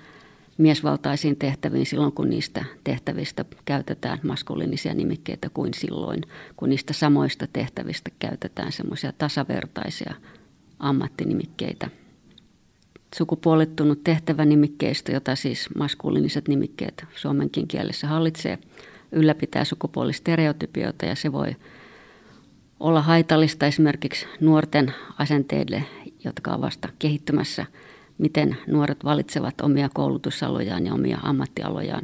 [0.58, 6.22] miesvaltaisiin tehtäviin silloin, kun niistä tehtävistä käytetään maskuliinisia nimikkeitä kuin silloin,
[6.56, 10.14] kun niistä samoista tehtävistä käytetään semmoisia tasavertaisia
[10.80, 11.90] ammattinimikkeitä–
[13.16, 18.60] sukupuolittunut tehtävänimikkeistö, jota siis maskuliiniset nimikkeet suomenkin kielessä hallitsee,
[19.12, 21.56] ylläpitää sukupuolistereotypioita ja se voi
[22.80, 25.84] olla haitallista esimerkiksi nuorten asenteille,
[26.24, 27.66] jotka ovat vasta kehittymässä,
[28.18, 32.04] miten nuoret valitsevat omia koulutusalojaan ja omia ammattialojaan.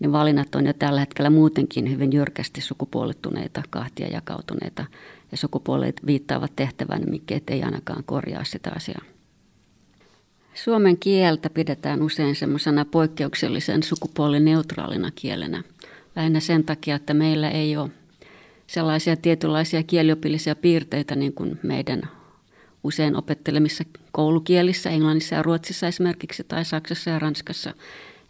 [0.00, 4.84] Ne valinnat on jo tällä hetkellä muutenkin hyvin jyrkästi sukupuolittuneita, kahtia jakautuneita
[5.30, 9.15] ja sukupuolet viittaavat tehtävän nimikkeet ei ainakaan korjaa sitä asiaa.
[10.56, 15.62] Suomen kieltä pidetään usein semmoisena poikkeuksellisen sukupuolineutraalina kielenä.
[16.16, 17.90] Lähinnä sen takia, että meillä ei ole
[18.66, 22.02] sellaisia tietynlaisia kieliopillisia piirteitä niin kuin meidän
[22.84, 27.74] usein opettelemissa koulukielissä, englannissa ja ruotsissa esimerkiksi, tai saksassa ja ranskassa.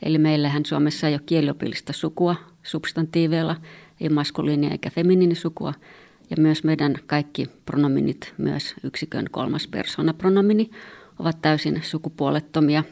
[0.02, 3.56] Eli meillähän Suomessa ei ole kieliopillista sukua substantiiveilla,
[4.00, 5.74] ei maskuliinia eikä feminiinisukua.
[6.30, 10.70] Ja myös meidän kaikki pronominit, myös yksikön kolmas persona pronomini,
[11.18, 12.84] ovat täysin sukupuolettomia.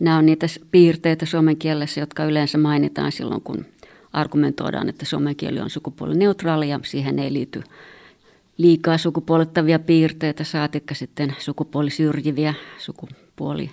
[0.00, 3.64] Nämä on niitä piirteitä suomen kielessä, jotka yleensä mainitaan silloin, kun
[4.12, 7.62] argumentoidaan, että suomen kieli on sukupuolineutraali ja siihen ei liity
[8.56, 13.70] liikaa sukupuolettavia piirteitä, saatikka sitten sukupuolisyrjiviä, sukupuoli,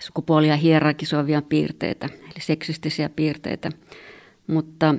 [0.00, 3.70] sukupuolia hierarkisoivia piirteitä, eli seksistisiä piirteitä.
[4.46, 4.94] Mutta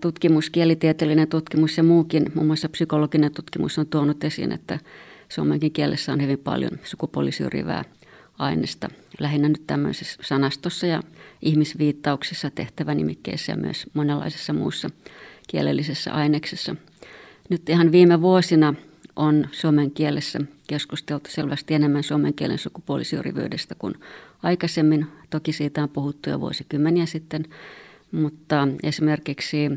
[0.00, 4.78] tutkimus, kielitieteellinen tutkimus ja muukin, muun muassa psykologinen tutkimus on tuonut esiin, että
[5.28, 7.84] suomenkin kielessä on hyvin paljon sukupuolisyrjivää
[8.38, 8.88] aineesta.
[9.20, 11.02] Lähinnä nyt tämmöisessä sanastossa ja
[11.42, 14.90] ihmisviittauksissa, tehtävänimikkeissä ja myös monenlaisessa muussa
[15.48, 16.76] kielellisessä aineksessa.
[17.48, 18.74] Nyt ihan viime vuosina
[19.16, 23.94] on suomen kielessä keskusteltu selvästi enemmän suomen kielen sukupuolisyrjivyydestä kuin
[24.42, 25.06] aikaisemmin.
[25.30, 27.44] Toki siitä on puhuttu jo vuosikymmeniä sitten,
[28.12, 29.70] mutta esimerkiksi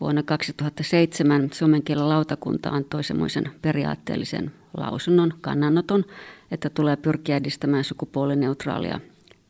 [0.00, 6.04] vuonna 2007 suomen kielen lautakunta antoi semmoisen periaatteellisen lausunnon, kannanoton,
[6.50, 9.00] että tulee pyrkiä edistämään sukupuolineutraalia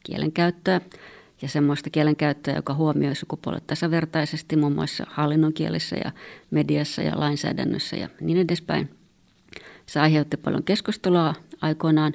[0.02, 0.80] kielenkäyttöä
[1.42, 6.12] ja semmoista kielenkäyttöä, joka huomioi sukupuolet tasavertaisesti muun muassa hallinnon kielessä ja
[6.50, 8.90] mediassa ja lainsäädännössä ja niin edespäin.
[9.86, 12.12] Se aiheutti paljon keskustelua aikoinaan.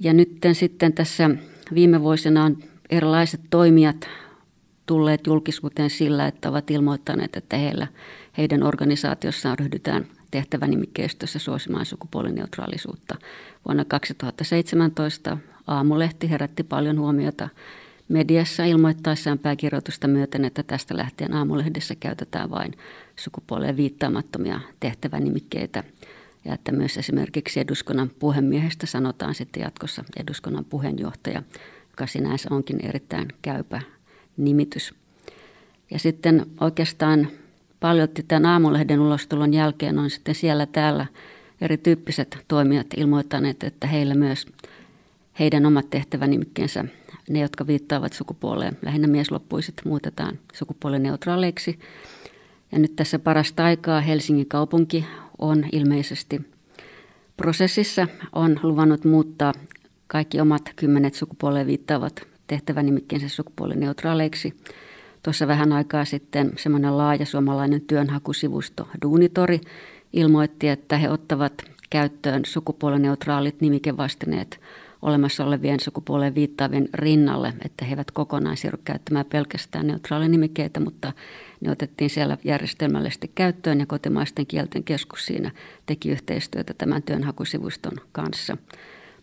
[0.00, 1.30] Ja nyt sitten tässä
[1.74, 2.58] viime vuosina on
[2.90, 4.08] erilaiset toimijat
[4.90, 7.86] tulleet julkisuuteen sillä, että ovat ilmoittaneet, että heillä,
[8.38, 13.16] heidän organisaatiossaan ryhdytään tehtävänimikkeistössä suosimaan sukupuolineutraalisuutta.
[13.66, 17.48] Vuonna 2017 Aamulehti herätti paljon huomiota
[18.08, 22.72] mediassa ilmoittaessaan pääkirjoitusta myöten, että tästä lähtien aamulehdessä käytetään vain
[23.16, 25.84] sukupuoleen viittaamattomia tehtävänimikkeitä
[26.44, 31.42] ja että myös esimerkiksi eduskunnan puhemiehestä sanotaan sitten jatkossa eduskunnan puheenjohtaja,
[31.90, 33.80] joka sinänsä onkin erittäin käypä
[34.36, 34.94] nimitys.
[35.90, 37.28] Ja sitten oikeastaan
[37.80, 41.06] paljon tämän aamulehden ulostulon jälkeen on sitten siellä täällä
[41.60, 44.46] erityyppiset toimijat ilmoittaneet, että heillä myös
[45.38, 46.84] heidän omat tehtävänimikkeensä,
[47.30, 51.78] ne jotka viittaavat sukupuoleen, lähinnä miesloppuiset, muutetaan sukupuolineutraaleiksi.
[52.72, 55.04] Ja nyt tässä parasta aikaa Helsingin kaupunki
[55.38, 56.40] on ilmeisesti
[57.36, 59.52] prosessissa, on luvannut muuttaa
[60.06, 64.54] kaikki omat kymmenet sukupuoleen viittaavat tehtävänimikkeensä sukupuolineutraaleiksi.
[65.22, 69.60] Tuossa vähän aikaa sitten semmoinen laaja suomalainen työnhakusivusto Duunitori
[70.12, 74.60] ilmoitti, että he ottavat käyttöön sukupuolineutraalit nimikevastineet
[75.02, 81.12] olemassa olevien sukupuoleen viittaavien rinnalle, että he eivät kokonaan siirry käyttämään pelkästään neutraalinimikkeitä, mutta
[81.60, 85.50] ne otettiin siellä järjestelmällisesti käyttöön ja kotimaisten kielten keskus siinä
[85.86, 88.56] teki yhteistyötä tämän työnhakusivuston kanssa.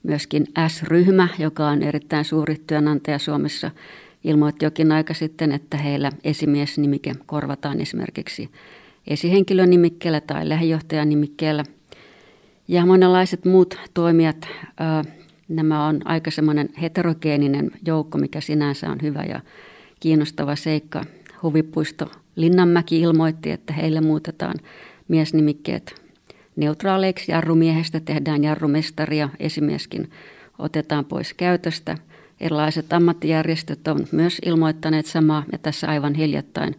[0.08, 3.72] Myöskin S-ryhmä, joka on erittäin suuri työnantaja Suomessa,
[4.24, 8.50] ilmoitti jokin aika sitten, että heillä esimiesnimike korvataan esimerkiksi
[9.08, 11.64] esihenkilön nimikkeellä tai lähijohtajan nimikkeellä.
[12.68, 14.48] Ja monenlaiset muut toimijat,
[15.48, 19.40] nämä on aika semmoinen heterogeeninen joukko, mikä sinänsä on hyvä ja
[20.00, 21.04] kiinnostava seikka.
[21.44, 24.56] Huvipuisto Linnanmäki ilmoitti, että heille muutetaan
[25.08, 26.07] miesnimikkeet
[26.58, 27.32] neutraaleiksi.
[27.32, 30.10] Jarrumiehestä tehdään jarrumestaria, esimieskin
[30.60, 31.98] otetaan pois käytöstä.
[32.40, 36.76] Erilaiset ammattijärjestöt on myös ilmoittaneet samaa ja tässä aivan hiljattain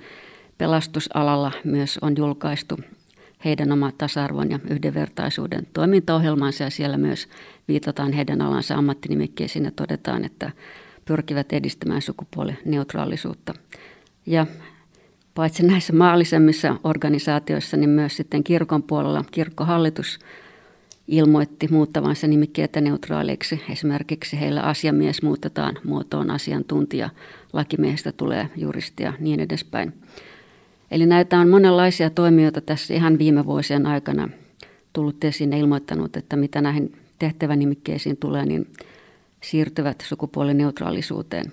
[0.59, 2.77] pelastusalalla myös on julkaistu
[3.45, 7.29] heidän oma tasa-arvon ja yhdenvertaisuuden toimintaohjelmansa ja siellä myös
[7.69, 10.51] viitataan heidän alansa ammattinimikkeisiin ja todetaan, että
[11.05, 13.55] pyrkivät edistämään sukupuolineutraalisuutta.
[14.27, 14.47] Ja
[15.39, 20.19] paitsi näissä maallisemmissa organisaatioissa, niin myös sitten kirkon puolella kirkkohallitus
[21.09, 23.61] ilmoitti muuttavansa nimikkeitä neutraaleiksi.
[23.71, 27.11] Esimerkiksi heillä asiamies muutetaan muotoon asiantuntija,
[27.53, 29.93] lakimiehestä tulee juristi ja niin edespäin.
[30.91, 34.29] Eli näitä on monenlaisia toimijoita tässä ihan viime vuosien aikana
[34.93, 38.67] tullut esiin ja ilmoittanut, että mitä näihin tehtävänimikkeisiin tulee, niin
[39.41, 41.53] siirtyvät sukupuolineutraalisuuteen.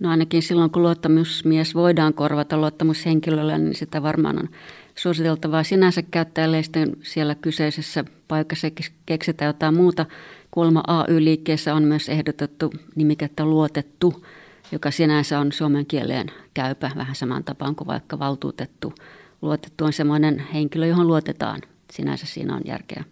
[0.00, 4.48] No ainakin silloin, kun luottamusmies voidaan korvata luottamushenkilöllä, niin sitä varmaan on
[4.94, 8.68] suositeltavaa sinänsä käyttää, sitten siellä kyseisessä paikassa
[9.06, 10.06] keksitään jotain muuta.
[10.50, 14.24] Kuulemma AY-liikkeessä on myös ehdotettu nimikettä luotettu,
[14.72, 18.94] joka sinänsä on suomen kieleen käypä vähän saman tapaan kuin vaikka valtuutettu.
[19.42, 21.60] Luotettu on sellainen henkilö, johon luotetaan.
[21.92, 23.04] Sinänsä siinä on järkeä.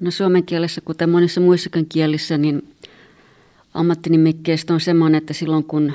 [0.00, 2.74] No suomen kielessä, kuten monissa muissakin kielissä, niin
[3.78, 5.92] ammattinimikkeestä on sellainen, että silloin kun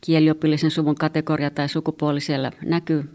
[0.00, 3.10] kieliopillisen suvun kategoria tai sukupuoli siellä näkyy,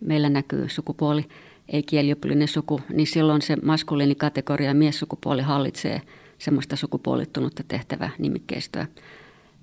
[0.00, 1.24] meillä näkyy sukupuoli,
[1.68, 6.02] ei kieliopillinen suku, niin silloin se maskuliinikategoria ja miessukupuoli hallitsee
[6.38, 8.86] semmoista sukupuolittunutta tehtävää nimikkeistöä.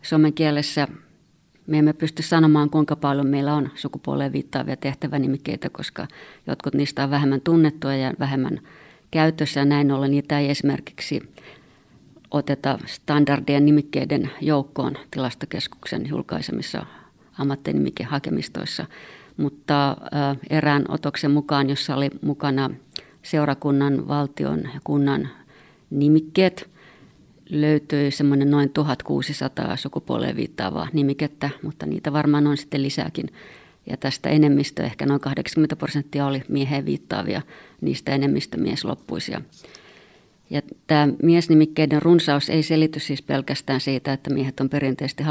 [0.01, 0.88] Suomen kielessä
[1.67, 6.08] me emme pysty sanomaan, kuinka paljon meillä on sukupuoleen viittaavia tehtävänimikkeitä, koska
[6.47, 8.60] jotkut niistä on vähemmän tunnettuja ja vähemmän
[9.12, 9.60] käytössä.
[9.60, 11.21] Ja näin ollen niitä ei esimerkiksi
[12.34, 16.86] oteta standardien nimikkeiden joukkoon tilastokeskuksen julkaisemissa
[17.38, 18.86] ammattinimikehakemistoissa.
[19.38, 19.98] Mutta
[20.50, 22.69] erään otoksen mukaan, jossa oli mukana
[23.24, 25.30] seurakunnan, valtion ja kunnan
[25.89, 26.69] nimikkeet,
[27.50, 33.30] löytyi semmoinen noin 1600 sukupuoleen viittaavaa nimikettä, mutta niitä varmaan on sitten lisääkin.
[33.89, 37.41] Ja tästä enemmistö, ehkä noin 80 prosenttia oli mieheen viittaavia,
[37.82, 39.41] niistä enemmistö miesloppuisia.
[40.49, 45.23] Ja tämä miesnimikkeiden runsaus ei selity siis pelkästään siitä, että miehet on perinteisesti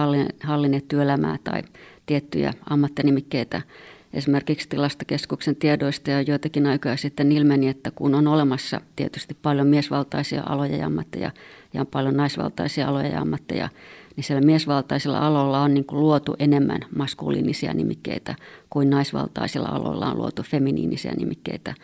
[0.43, 1.63] hallinneet työelämää tai
[2.07, 3.63] tiettyjä ammattinimikkeitä.
[4.13, 10.43] Esimerkiksi tilastokeskuksen tiedoista ja joitakin aikoja sitten ilmeni, että kun on olemassa tietysti paljon miesvaltaisia
[10.47, 11.31] aloja ja ammatteja
[11.75, 13.69] ja on paljon naisvaltaisia aloja ja ammatteja,
[14.17, 18.35] niin siellä miesvaltaisilla aloilla on niin luotu enemmän maskuliinisia nimikkeitä
[18.71, 21.75] kuin naisvaltaisilla aloilla on luotu feminiinisiä nimikkeitä.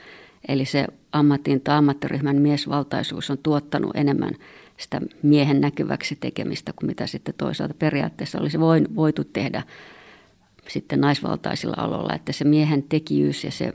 [0.49, 4.35] Eli se ammatin tai ammattiryhmän miesvaltaisuus on tuottanut enemmän
[4.77, 8.61] sitä miehen näkyväksi tekemistä kuin mitä sitten toisaalta periaatteessa olisi
[8.97, 9.63] voitu tehdä
[10.69, 12.15] sitten naisvaltaisilla aloilla.
[12.15, 13.73] Että se miehen tekijyys ja se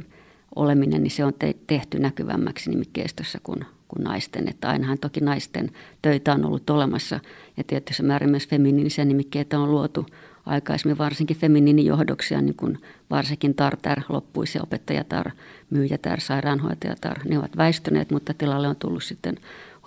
[0.56, 4.48] oleminen, niin se on te- tehty näkyvämmäksi nimikkeistössä kuin, kuin naisten.
[4.48, 7.20] Että ainahan toki naisten töitä on ollut olemassa
[7.58, 10.06] ja tietysti määrin myös feminiinisiä nimikkeitä on luotu
[10.46, 12.78] aikaisemmin varsinkin feminiinijohdoksia, niin kuin
[13.10, 15.32] varsinkin tartar, loppuisi opettajatar,
[15.70, 17.20] myyjätar, sairaanhoitajatar.
[17.26, 19.38] Ne ovat väistyneet, mutta tilalle on tullut sitten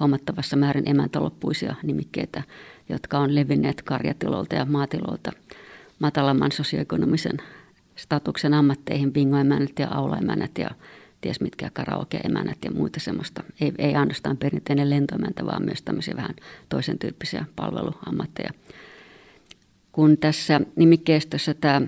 [0.00, 2.42] huomattavassa määrin emäntäloppuisia nimikkeitä,
[2.88, 5.32] jotka on levinneet karjatilolta ja maatilolta
[5.98, 7.36] matalamman sosioekonomisen
[7.96, 10.70] statuksen ammatteihin, bingoemännät ja aulaemännät ja
[11.20, 13.42] ties mitkä karaoke-emänät ja muita semmoista.
[13.60, 16.34] Ei, ei ainoastaan perinteinen lentoemäntä, vaan myös tämmöisiä vähän
[16.68, 18.50] toisen tyyppisiä palveluammatteja–
[19.96, 21.82] kun tässä nimikkeistössä tämä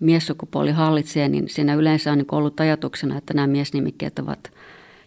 [0.00, 4.52] miessukupuoli hallitsee, niin siinä yleensä on niin ollut ajatuksena, että nämä miesnimikkeet ovat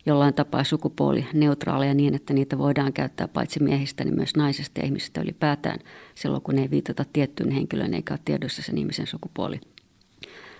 [0.05, 5.21] jollain tapaa sukupuolineutraaleja niin, että niitä voidaan käyttää paitsi miehistä, niin myös naisista ja ihmisistä
[5.21, 5.79] ylipäätään
[6.15, 9.59] silloin, kun ei viitata tiettyyn henkilöön eikä ole tiedossa sen ihmisen sukupuoli.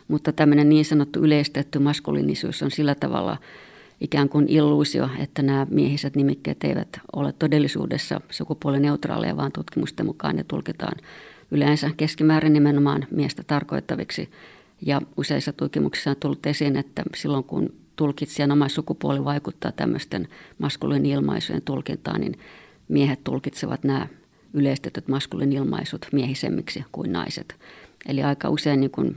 [0.07, 3.37] Mutta tämmöinen niin sanottu yleistetty maskuliinisuus on sillä tavalla
[4.01, 10.43] ikään kuin illuusio, että nämä miehiset nimikkeet eivät ole todellisuudessa sukupuolineutraaleja, vaan tutkimusten mukaan ne
[10.43, 10.97] tulkitaan
[11.51, 14.29] yleensä keskimäärin nimenomaan miestä tarkoittaviksi.
[14.81, 20.27] Ja useissa tutkimuksissa on tullut esiin, että silloin kun tulkitsijan oma sukupuoli vaikuttaa tämmöisten
[20.58, 22.39] maskuliinilmaisujen tulkintaan, niin
[22.88, 24.08] miehet tulkitsevat nämä
[24.53, 27.55] yleistetyt maskuliinilmaisut miehisemmiksi kuin naiset.
[28.08, 29.15] Eli aika usein niin kun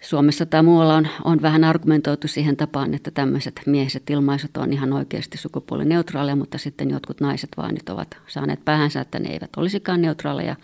[0.00, 4.92] Suomessa tai muualla on, on vähän argumentoitu siihen tapaan, että tämmöiset miehiset ilmaisut on ihan
[4.92, 10.02] oikeasti sukupuolineutraaleja, mutta sitten jotkut naiset vaan nyt ovat saaneet päähänsä, että ne eivät olisikaan
[10.02, 10.56] neutraaleja.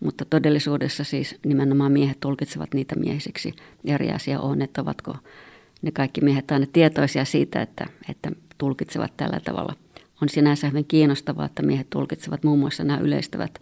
[0.00, 3.54] Mutta todellisuudessa siis nimenomaan miehet tulkitsevat niitä miehisiksi.
[3.84, 5.16] Eri asia on, että ovatko
[5.82, 9.74] ne kaikki miehet aina tietoisia siitä, että, että tulkitsevat tällä tavalla.
[10.22, 13.58] On sinänsä hyvin kiinnostavaa, että miehet tulkitsevat muun muassa nämä yleistävät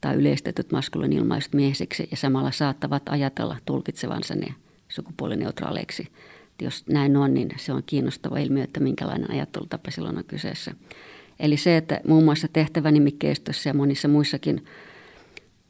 [0.00, 4.54] tai yleistetyt maskulin ilmaisut miehisiksi ja samalla saattavat ajatella tulkitsevansa ne
[4.88, 6.08] sukupuolineutraaleiksi.
[6.62, 10.74] Jos näin on, niin se on kiinnostava ilmiö, että minkälainen ajattelutapa silloin on kyseessä.
[11.40, 14.64] Eli se, että muun muassa tehtävänimikkeistössä ja monissa muissakin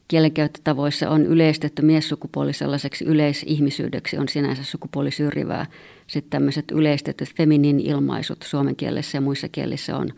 [0.07, 5.65] kielenkäyttötavoissa on yleistetty miessukupuoli sellaiseksi yleisihmisyydeksi, on sinänsä sukupuolisyrjivää.
[6.07, 10.09] Sitten tämmöiset yleistetyt feminiin ilmaisut suomen kielessä ja muissa kielissä on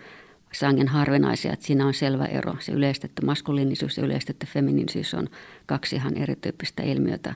[0.59, 2.55] sangen harvinaisia, että siinä on selvä ero.
[2.59, 5.29] Se yleistetty maskuliinisuus ja yleistetty feminiinisyys on
[5.65, 7.35] kaksi ihan erityyppistä ilmiötä.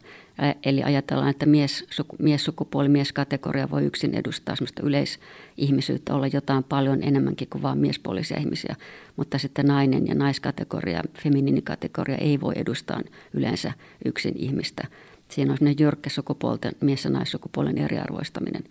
[0.63, 7.03] Eli ajatellaan, että mies, suku, miessukupuoli, mieskategoria voi yksin edustaa sellaista yleisihmisyyttä, olla jotain paljon
[7.03, 8.75] enemmänkin kuin vain miespuolisia ihmisiä.
[9.15, 13.01] Mutta sitten nainen ja naiskategoria, feminiinikategoria ei voi edustaa
[13.33, 13.71] yleensä
[14.05, 14.87] yksin ihmistä.
[15.29, 18.63] Siinä on jyrkkä sukupuolten, mies- ja naissukupuolen eriarvoistaminen.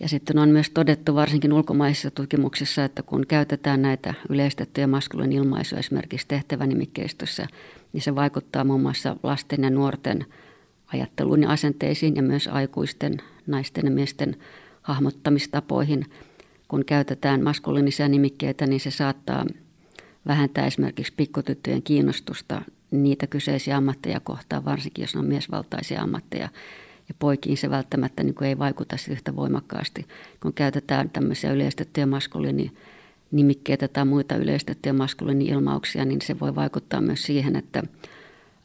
[0.00, 5.78] Ja sitten on myös todettu varsinkin ulkomaisissa tutkimuksissa, että kun käytetään näitä yleistettyjä maskulin ilmaisuja
[5.78, 7.46] esimerkiksi tehtävänimikkeistössä,
[7.92, 10.26] niin se vaikuttaa muun muassa lasten ja nuorten
[10.92, 14.36] ajatteluun ja asenteisiin ja myös aikuisten, naisten ja miesten
[14.82, 16.06] hahmottamistapoihin.
[16.68, 19.46] Kun käytetään maskuliinisia nimikkeitä, niin se saattaa
[20.26, 26.48] vähentää esimerkiksi pikkutyttöjen kiinnostusta niitä kyseisiä ammatteja kohtaan, varsinkin jos ne on miesvaltaisia ammatteja.
[27.10, 30.06] Ja poikiin se välttämättä niin ei vaikuta yhtä voimakkaasti.
[30.42, 32.72] Kun käytetään tämmöisiä yleistettyjä maskuliini
[33.30, 37.82] nimikkeitä tai muita yleistettyjä maskuliini-ilmauksia, niin se voi vaikuttaa myös siihen, että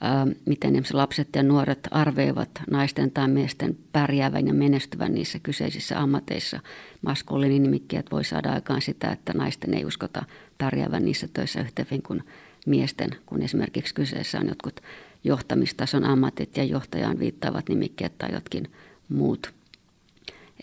[0.01, 6.59] ää, miten lapset ja nuoret arveivat naisten tai miesten pärjäävän ja menestyvän niissä kyseisissä ammateissa.
[7.01, 10.23] Maskuliini-nimikkeet voi saada aikaan sitä, että naisten ei uskota
[10.57, 12.23] pärjäävän niissä töissä yhtä hyvin kuin
[12.65, 14.81] miesten, kun esimerkiksi kyseessä on jotkut
[15.25, 18.67] johtamistason ammatit ja johtajaan viittaavat nimikkeet tai jotkin
[19.09, 19.53] muut.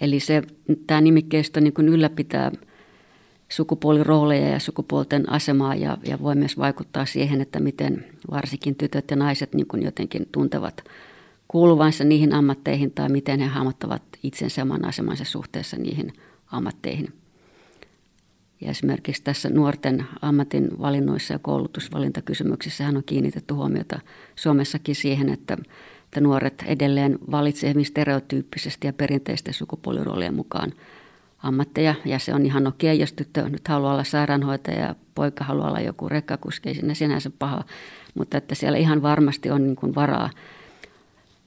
[0.00, 0.42] Eli se,
[0.86, 2.52] tämä nimikkeistö niin kuin ylläpitää
[3.48, 9.16] sukupuolirooleja ja sukupuolten asemaa ja, ja voi myös vaikuttaa siihen, että miten varsinkin tytöt ja
[9.16, 10.84] naiset niin kuin jotenkin tuntevat
[11.48, 16.12] kuuluvansa niihin ammatteihin tai miten he hahmottavat itsensä oman asemansa suhteessa niihin
[16.52, 17.21] ammatteihin.
[18.62, 24.00] Ja esimerkiksi tässä nuorten ammatin valinnoissa ja koulutusvalintakysymyksissä on kiinnitetty huomiota
[24.36, 25.56] Suomessakin siihen, että,
[26.04, 30.72] että nuoret edelleen valitsevat hyvin stereotyyppisesti ja perinteisten sukupuoliroolien mukaan
[31.42, 31.94] ammatteja.
[32.04, 35.80] Ja se on ihan okei, jos tyttö nyt haluaa olla sairaanhoitaja ja poika haluaa olla
[35.80, 37.64] joku rekkakuski, sinne sinänsä paha.
[38.14, 40.30] Mutta että siellä ihan varmasti on niin kuin varaa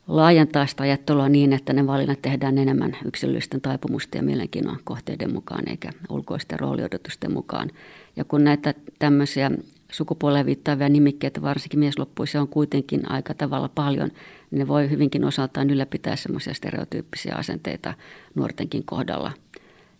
[0.08, 5.70] laajentaa sitä ajattelua niin, että ne valinnat tehdään enemmän yksilöllisten taipumusten ja mielenkiinnon kohteiden mukaan
[5.70, 7.72] eikä ulkoisten rooliodotusten mukaan.
[8.16, 9.51] Ja kun näitä tämmöisiä
[9.91, 14.12] sukupuoleen viittaavia nimikkeitä, varsinkin miesloppuisia, on kuitenkin aika tavalla paljon,
[14.51, 17.93] niin ne voi hyvinkin osaltaan ylläpitää semmoisia stereotyyppisiä asenteita
[18.36, 19.32] nuortenkin kohdalla.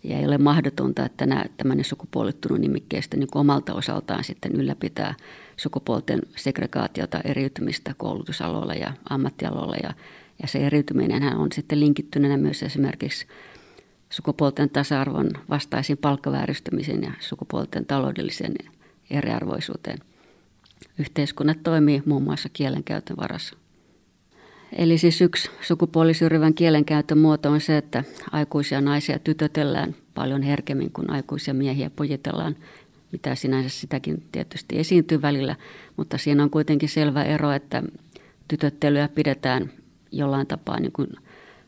[0.04, 5.16] Ja ei ole mahdotonta, että nämä, tämmöinen sukupuolittunut nimikkeistä niin omalta osaltaan sitten ylläpitää
[5.58, 9.76] sukupuolten segregaatiota, eriytymistä koulutusaloilla ja ammattialoilla.
[9.84, 9.94] Ja,
[10.42, 13.28] ja se eriytyminen on sitten linkittyneenä myös esimerkiksi
[14.10, 18.54] sukupuolten tasa-arvon vastaisiin palkkavääristymiseen ja sukupuolten taloudelliseen
[19.10, 20.00] eriarvoisuuteen.
[21.00, 23.56] Yhteiskunnat toimii muun muassa kielenkäytön varassa.
[24.74, 31.10] Eli siis yksi sukupuolisyrjivän kielenkäytön muoto on se, että aikuisia naisia tytötellään paljon herkemmin kuin
[31.10, 32.56] aikuisia miehiä pojitellaan
[33.16, 35.56] mitä sinänsä sitäkin tietysti esiintyy välillä,
[35.98, 37.84] mutta siinä on kuitenkin selvä ero, että
[38.48, 39.72] tytöttelyä pidetään
[40.12, 41.08] jollain tapaa niin kuin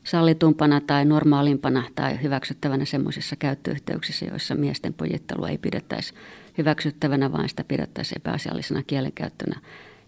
[0.03, 6.13] sallitumpana tai normaalimpana tai hyväksyttävänä semmoisissa käyttöyhteyksissä, joissa miesten pojittelua ei pidettäisi
[6.57, 9.55] hyväksyttävänä, vaan sitä pidettäisiin epäasiallisena kielenkäyttönä.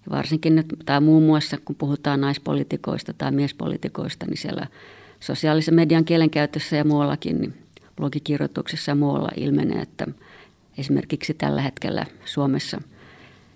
[0.05, 4.67] Ja varsinkin nyt, tai muun muassa kun puhutaan naispolitikoista tai miespolitikoista, niin siellä
[5.19, 7.53] sosiaalisen median kielenkäytössä ja muuallakin, niin
[7.95, 10.07] blogikirjoituksissa ja muualla ilmenee, että–
[10.77, 12.81] esimerkiksi tällä hetkellä Suomessa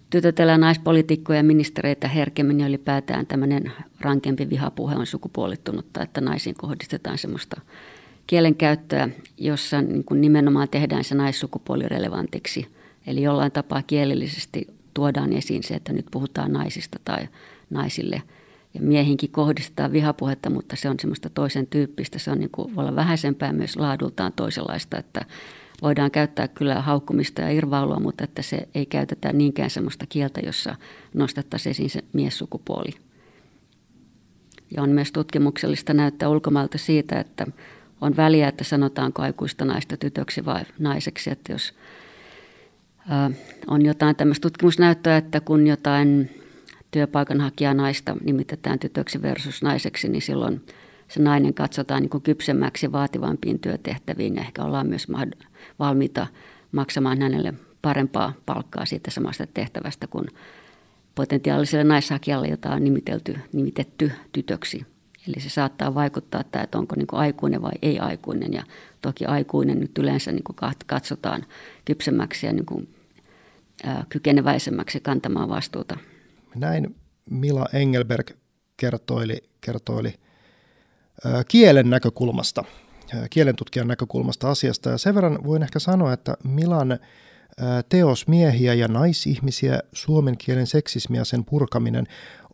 [0.09, 7.17] tytötellään naispolitiikkoja ja ministereitä herkemmin ja ylipäätään tämmöinen rankempi vihapuhe on sukupuolittunutta, että naisiin kohdistetaan
[7.17, 7.61] semmoista
[8.27, 12.67] kielenkäyttöä, jossa niin kuin nimenomaan tehdään se naissukupuoli relevantiksi.
[13.07, 17.27] Eli jollain tapaa kielellisesti tuodaan esiin se, että nyt puhutaan naisista tai
[17.69, 18.21] naisille.
[18.73, 22.19] Ja miehinkin kohdistetaan vihapuhetta, mutta se on semmoista toisen tyyppistä.
[22.19, 25.25] Se on niin kuin, voi olla vähäisempää myös laadultaan toisenlaista, että
[25.83, 30.75] voidaan käyttää kyllä haukkumista ja irvailua, mutta että se ei käytetä niinkään sellaista kieltä, jossa
[31.13, 32.91] nostettaisiin esiin se miessukupuoli.
[34.75, 37.47] Ja on myös tutkimuksellista näyttää ulkomailta siitä, että
[38.01, 41.31] on väliä, että sanotaanko aikuista naista tytöksi vai naiseksi.
[41.31, 41.73] Että jos
[43.67, 46.41] on jotain tämmöistä tutkimusnäyttöä, että kun jotain
[46.91, 50.65] työpaikanhakijaa naista nimitetään tytöksi versus naiseksi, niin silloin
[51.07, 55.07] se nainen katsotaan niin kuin kypsemmäksi vaativampiin työtehtäviin ja ehkä ollaan myös
[55.79, 56.27] valmiita
[56.71, 60.27] maksamaan hänelle parempaa palkkaa siitä samasta tehtävästä kuin
[61.15, 64.85] potentiaaliselle naishakijalle, jota on nimitelty, nimitetty tytöksi.
[65.27, 68.53] Eli se saattaa vaikuttaa, että onko niin aikuinen vai ei aikuinen.
[68.53, 68.63] Ja
[69.01, 70.43] toki aikuinen nyt yleensä niin
[70.85, 71.45] katsotaan
[71.85, 72.95] kypsemmäksi ja niin kuin,
[73.83, 75.97] ää, kykeneväisemmäksi kantamaan vastuuta.
[76.55, 76.95] Näin
[77.29, 78.31] Mila Engelberg
[78.77, 80.13] kertoili, kertoili
[81.25, 82.63] ää, kielen näkökulmasta
[83.29, 84.89] kielentutkijan näkökulmasta asiasta.
[84.89, 86.99] Ja sen verran voin ehkä sanoa, että Milan
[87.89, 92.07] teos miehiä ja naisihmisiä, suomen kielen seksismi ja sen purkaminen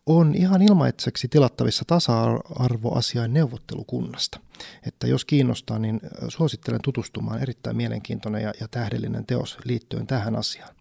[0.06, 4.40] on ihan ilmaiseksi tilattavissa tasa-arvoasiain neuvottelukunnasta.
[4.86, 7.42] Että jos kiinnostaa, niin suosittelen tutustumaan.
[7.42, 10.74] Erittäin mielenkiintoinen ja, ja tähdellinen teos liittyen tähän asiaan.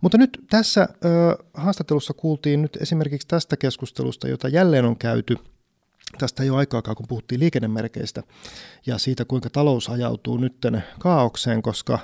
[0.00, 5.36] Mutta nyt tässä ö, haastattelussa kuultiin nyt esimerkiksi tästä keskustelusta, jota jälleen on käyty–
[6.18, 8.22] tästä jo aikaa, kun puhuttiin liikennemerkeistä
[8.86, 11.98] ja siitä, kuinka talous ajautuu nytten kaaukseen, koska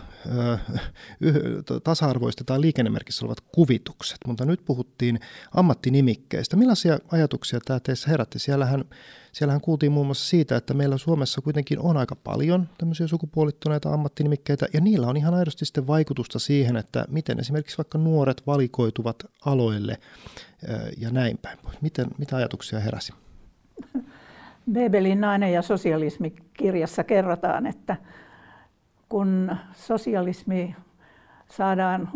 [1.85, 4.19] tasa-arvoistetaan liikennemerkissä olevat kuvitukset.
[4.27, 5.21] Mutta nyt puhuttiin
[5.55, 6.57] ammattinimikkeistä.
[6.57, 8.39] Millaisia ajatuksia tämä teissä herätti?
[8.39, 8.85] Siellähän,
[9.33, 14.67] siellähän kuultiin muun muassa siitä, että meillä Suomessa kuitenkin on aika paljon tämmöisiä sukupuolittuneita ammattinimikkeitä,
[14.73, 19.99] ja niillä on ihan aidosti sitten vaikutusta siihen, että miten esimerkiksi vaikka nuoret valikoituvat aloille
[20.99, 21.59] ja näin päin.
[21.81, 23.13] Miten, mitä ajatuksia heräsi?
[24.73, 27.97] Bebelin nainen ja sosialismi kirjassa kerrotaan, että
[29.09, 30.77] kun sosialismi
[31.49, 32.09] saadaan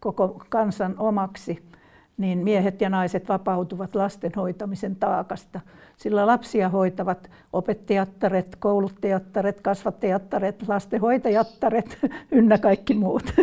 [0.00, 1.70] koko kansan omaksi,
[2.18, 5.60] niin miehet ja naiset vapautuvat lasten hoitamisen taakasta.
[5.96, 11.98] Sillä lapsia hoitavat opettajattaret, kouluttajattaret, kasvattajattaret, lastenhoitajattaret
[12.32, 13.34] ynnä kaikki muut.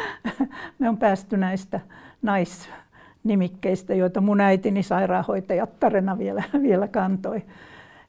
[0.78, 1.80] Me on päästy näistä
[2.22, 2.68] nais
[3.24, 7.42] nimikkeistä, joita mun äitini sairaanhoitajattarena vielä, vielä kantoi.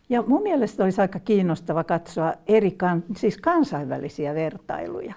[0.10, 5.14] Ja mun mielestä olisi aika kiinnostava katsoa eri kan, siis kansainvälisiä vertailuja.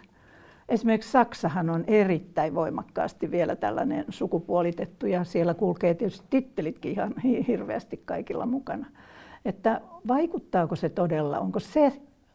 [0.68, 7.14] Esimerkiksi Saksahan on erittäin voimakkaasti vielä tällainen sukupuolitettu ja siellä kulkee tietysti tittelitkin ihan
[7.49, 8.86] hirveästi kaikilla mukana.
[9.45, 11.93] Että vaikuttaako se todella, onko se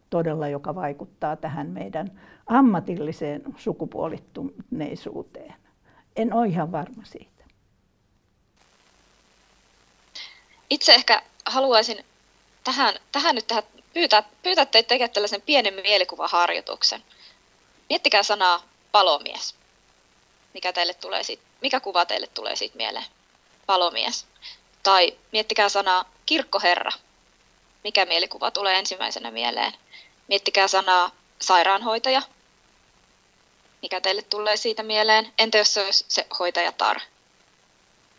[0.09, 2.11] todella, joka vaikuttaa tähän meidän
[2.47, 5.53] ammatilliseen sukupuolittuneisuuteen?
[6.15, 7.37] En ole ihan varma siitä.
[10.69, 11.97] itse ehkä haluaisin
[12.67, 13.63] tähän, tähän nyt tähän
[13.93, 17.03] pyytää, pyytää teitä tekemään tällaisen pienen mielikuvaharjoituksen.
[17.89, 19.55] Miettikää sanaa palomies.
[20.53, 23.05] Mikä, teille tulee siitä, mikä kuva teille tulee siitä mieleen?
[23.65, 24.25] Palomies.
[24.83, 26.91] Tai miettikää sanaa kirkkoherra.
[27.83, 29.73] Mikä mielikuva tulee ensimmäisenä mieleen?
[30.27, 31.11] Miettikää sanaa
[31.41, 32.21] sairaanhoitaja.
[33.81, 35.33] Mikä teille tulee siitä mieleen?
[35.37, 36.99] Entä jos se olisi se hoitajatar?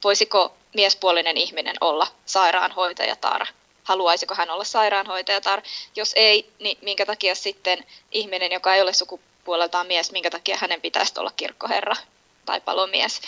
[0.04, 3.46] Voisiko miespuolinen ihminen olla sairaanhoitajatar?
[3.88, 5.62] Haluaisiko hän olla sairaanhoitajatar?
[5.96, 10.80] Jos ei, niin minkä takia sitten ihminen, joka ei ole sukupuoleltaan mies, minkä takia hänen
[10.80, 11.96] pitäisi olla kirkkoherra?
[12.44, 13.20] tai palomies.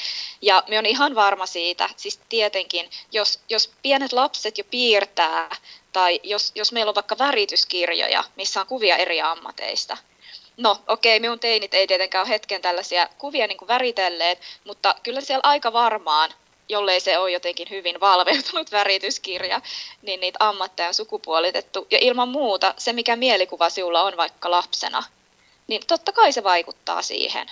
[0.43, 5.57] Ja me on ihan varma siitä, siis tietenkin, jos, jos pienet lapset jo piirtää,
[5.93, 9.97] tai jos, jos meillä on vaikka värityskirjoja, missä on kuvia eri ammateista,
[10.57, 14.95] No okei, okay, minun teinit ei tietenkään ole hetken tällaisia kuvia niin kuin väritelleet, mutta
[15.03, 16.31] kyllä siellä aika varmaan
[16.71, 19.61] jollei se ole jotenkin hyvin valveutunut värityskirja,
[20.03, 21.87] niin niitä ammatteja on sukupuolitettu.
[21.91, 25.03] Ja ilman muuta se, mikä mielikuva sinulla on vaikka lapsena,
[25.67, 27.51] niin totta kai se vaikuttaa siihen,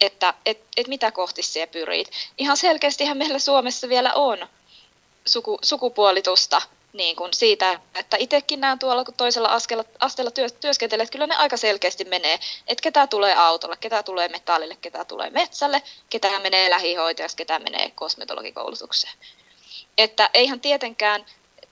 [0.00, 2.10] että et, et mitä kohti sinä pyrit.
[2.38, 4.48] Ihan selkeästihän meillä Suomessa vielä on
[5.26, 11.02] suku, sukupuolitusta niin kuin siitä, että itsekin näen tuolla, kun toisella askella, asteella työ, työskentelee,
[11.04, 15.30] että kyllä ne aika selkeästi menee, että ketä tulee autolle, ketä tulee metallille, ketä tulee
[15.30, 19.12] metsälle, ketä menee lähihoitajaksi, ketä menee kosmetologikoulutukseen.
[19.98, 21.26] Että eihän tietenkään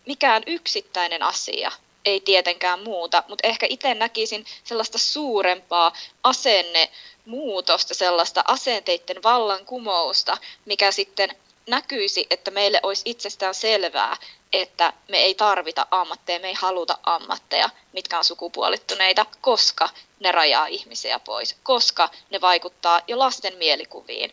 [0.06, 1.72] mikään yksittäinen asia
[2.04, 5.92] ei tietenkään muuta, mutta ehkä itse näkisin sellaista suurempaa
[6.22, 11.30] asennemuutosta, sellaista asenteiden vallankumousta, mikä sitten
[11.66, 14.16] näkyisi, että meille olisi itsestään selvää,
[14.52, 19.88] että me ei tarvita ammatteja, me ei haluta ammatteja, mitkä on sukupuolittuneita, koska
[20.20, 24.32] ne rajaa ihmisiä pois, koska ne vaikuttaa jo lasten mielikuviin.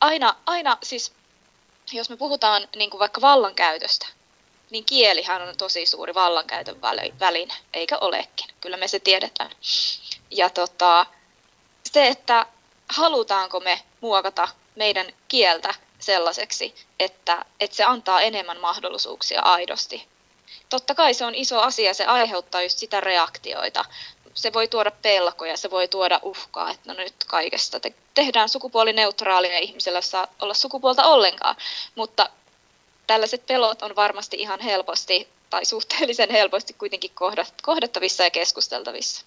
[0.00, 1.12] Aina, aina siis,
[1.92, 4.06] jos me puhutaan niin kuin vaikka vallankäytöstä,
[4.70, 6.80] niin kielihän on tosi suuri vallankäytön
[7.20, 8.48] väline, eikä olekin.
[8.60, 9.50] Kyllä me se tiedetään.
[10.30, 11.06] Ja tota,
[11.92, 12.46] se, että
[12.88, 20.06] halutaanko me muokata meidän kieltä sellaiseksi, että, että se antaa enemmän mahdollisuuksia aidosti.
[20.68, 23.84] Totta kai se on iso asia, se aiheuttaa just sitä reaktioita.
[24.34, 29.58] Se voi tuoda pelkoja, se voi tuoda uhkaa, että no nyt kaikesta te- tehdään sukupuolineutraalia
[29.58, 31.56] ihmisellä saa olla sukupuolta ollenkaan.
[31.94, 32.30] Mutta
[33.06, 37.10] tällaiset pelot on varmasti ihan helposti tai suhteellisen helposti kuitenkin
[37.62, 39.26] kohdattavissa ja keskusteltavissa.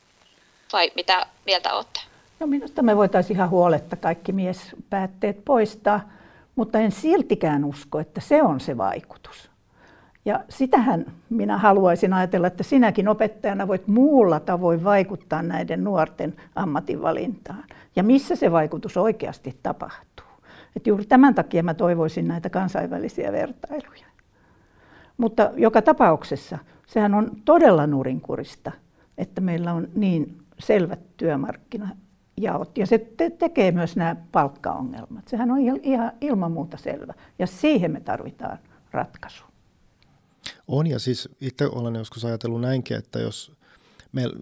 [0.74, 2.00] Vai mitä mieltä olette?
[2.40, 6.10] No minusta me voitaisiin ihan huoletta kaikki miespäätteet poistaa
[6.56, 9.52] mutta en siltikään usko, että se on se vaikutus.
[10.26, 17.64] Ja sitähän minä haluaisin ajatella, että sinäkin opettajana voit muulla tavoin vaikuttaa näiden nuorten ammatinvalintaan.
[17.96, 20.26] Ja missä se vaikutus oikeasti tapahtuu.
[20.76, 24.06] Et juuri tämän takia mä toivoisin näitä kansainvälisiä vertailuja.
[25.18, 28.72] Mutta joka tapauksessa sehän on todella nurinkurista,
[29.18, 31.90] että meillä on niin selvät työmarkkina
[32.42, 32.78] jaot.
[32.78, 35.28] Ja se te- tekee myös nämä palkkaongelmat.
[35.28, 37.14] Sehän on ihan ilman muuta selvä.
[37.40, 38.60] Ja siihen me tarvitaan
[38.92, 39.44] ratkaisu.
[40.68, 43.52] On ja siis itse olen joskus ajatellut näinkin, että jos
[44.12, 44.40] meillä,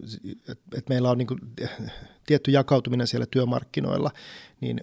[0.78, 1.40] että meillä on niin kuin
[2.28, 4.12] tietty jakautuminen siellä työmarkkinoilla,
[4.62, 4.82] niin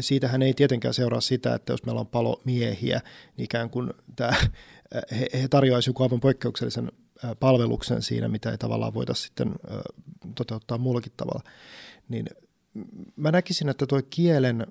[0.00, 3.00] siitähän ei tietenkään seuraa sitä, että jos meillä on palomiehiä,
[3.36, 4.32] niin ikään kuin tämä,
[5.20, 6.92] he, he tarjoaisivat joku aivan poikkeuksellisen
[7.40, 9.54] palveluksen siinä, mitä ei tavallaan voida sitten
[10.34, 11.42] toteuttaa muullakin tavalla.
[12.08, 12.26] Niin
[13.16, 14.66] mä näkisin, että tuo kielen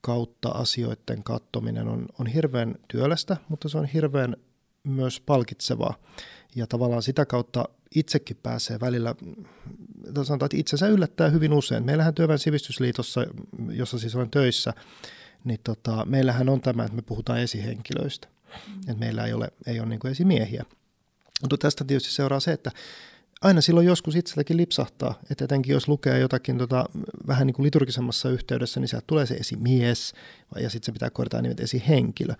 [0.00, 4.36] kautta asioiden kattominen on, on hirveän työlästä, mutta se on hirveän
[4.84, 5.94] myös palkitsevaa.
[6.54, 9.14] Ja tavallaan sitä kautta itsekin pääsee välillä,
[10.14, 11.84] sanotaan, että itsensä yllättää hyvin usein.
[11.84, 13.26] Meillähän Työväen sivistysliitossa,
[13.70, 14.72] jossa siis olen töissä,
[15.44, 18.28] niin tota, meillähän on tämä, että me puhutaan esihenkilöistä.
[18.28, 18.74] Mm.
[18.80, 20.64] Että meillä ei ole, ei ole niin esimiehiä.
[21.40, 22.70] Mutta tästä tietysti seuraa se, että
[23.42, 26.84] aina silloin joskus itselläkin lipsahtaa, että etenkin jos lukee jotakin tota,
[27.26, 30.14] vähän niin kuin liturgisemmassa yhteydessä, niin sieltä tulee se esimies
[30.56, 32.34] ja sitten se pitää korjata nimet esihenkilö.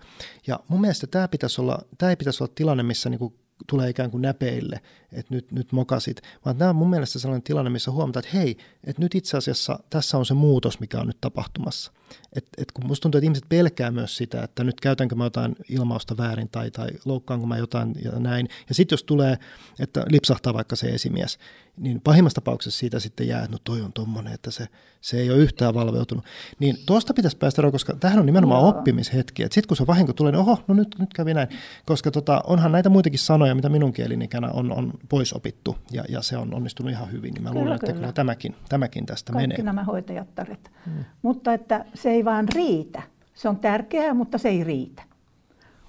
[0.47, 3.33] Ja mun mielestä tämä, pitäisi olla, tämä ei pitäisi olla tilanne, missä niin kuin
[3.67, 7.69] tulee ikään kuin näpeille, että nyt, nyt mokasit, vaan tämä on mun mielestä sellainen tilanne,
[7.69, 11.21] missä huomataan, että hei, että nyt itse asiassa tässä on se muutos, mikä on nyt
[11.21, 11.91] tapahtumassa.
[12.35, 15.55] Et, et kun musta tuntuu, että ihmiset pelkää myös sitä, että nyt käytänkö mä jotain
[15.69, 18.47] ilmausta väärin tai, tai loukkaanko mä jotain ja näin.
[18.69, 19.37] Ja sitten jos tulee,
[19.79, 21.37] että lipsahtaa vaikka se esimies,
[21.77, 24.67] niin pahimmassa tapauksessa siitä sitten jää, että no toi on tommonen, että se,
[25.01, 26.25] se ei ole yhtään valveutunut.
[26.59, 28.69] Niin tuosta pitäisi päästä eroon, koska tähän on nimenomaan Joo.
[28.69, 29.43] oppimishetki.
[29.43, 31.47] Sitten kun se vahinko tulee, niin oho, no nyt, nyt kävi näin.
[31.85, 36.21] Koska tota, onhan näitä muitakin sanoja, mitä minun kielinikänä on, on pois opittu, ja, ja
[36.21, 37.33] se on onnistunut ihan hyvin.
[37.33, 39.65] Niin mä kyllä, luulen, että kyllä tämäkin, tämäkin tästä Kaikki menee.
[39.65, 40.71] nämä hoitajattaret.
[40.85, 41.05] Hmm.
[41.21, 43.01] Mutta että se ei vaan riitä.
[43.33, 45.03] Se on tärkeää, mutta se ei riitä.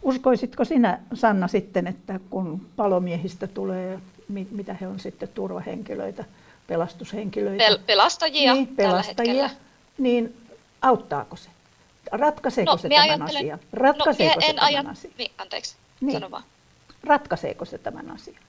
[0.02, 6.24] Uskoisitko sinä, Sanna, sitten, että kun palomiehistä tulee mitä he on sitten turvahenkilöitä,
[6.66, 7.68] pelastushenkilöitä.
[7.68, 9.50] Pel- pelastajia, niin, pelastajia
[9.98, 10.46] niin
[10.82, 11.50] auttaako se?
[12.12, 13.58] Ratkaiseeko no, se tämän asian?
[13.72, 14.86] Ratkaiseeko no, se en tämän ajan...
[14.86, 15.14] asian?
[15.18, 16.12] Niin, anteeksi, niin.
[16.12, 16.42] sano vaan.
[17.04, 18.42] Ratkaiseeko se tämän asian?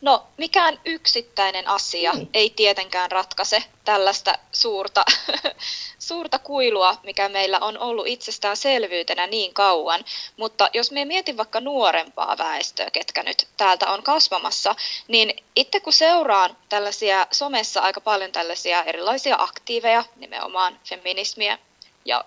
[0.00, 2.28] No, mikään yksittäinen asia niin.
[2.34, 5.04] ei tietenkään ratkaise tällaista suurta,
[5.98, 10.04] suurta kuilua, mikä meillä on ollut itsestäänselvyytenä niin kauan.
[10.36, 14.74] Mutta jos me mietin vaikka nuorempaa väestöä, ketkä nyt täältä on kasvamassa,
[15.08, 21.58] niin itse kun seuraan tällaisia somessa aika paljon tällaisia erilaisia aktiiveja, nimenomaan feminismiä
[22.04, 22.24] ja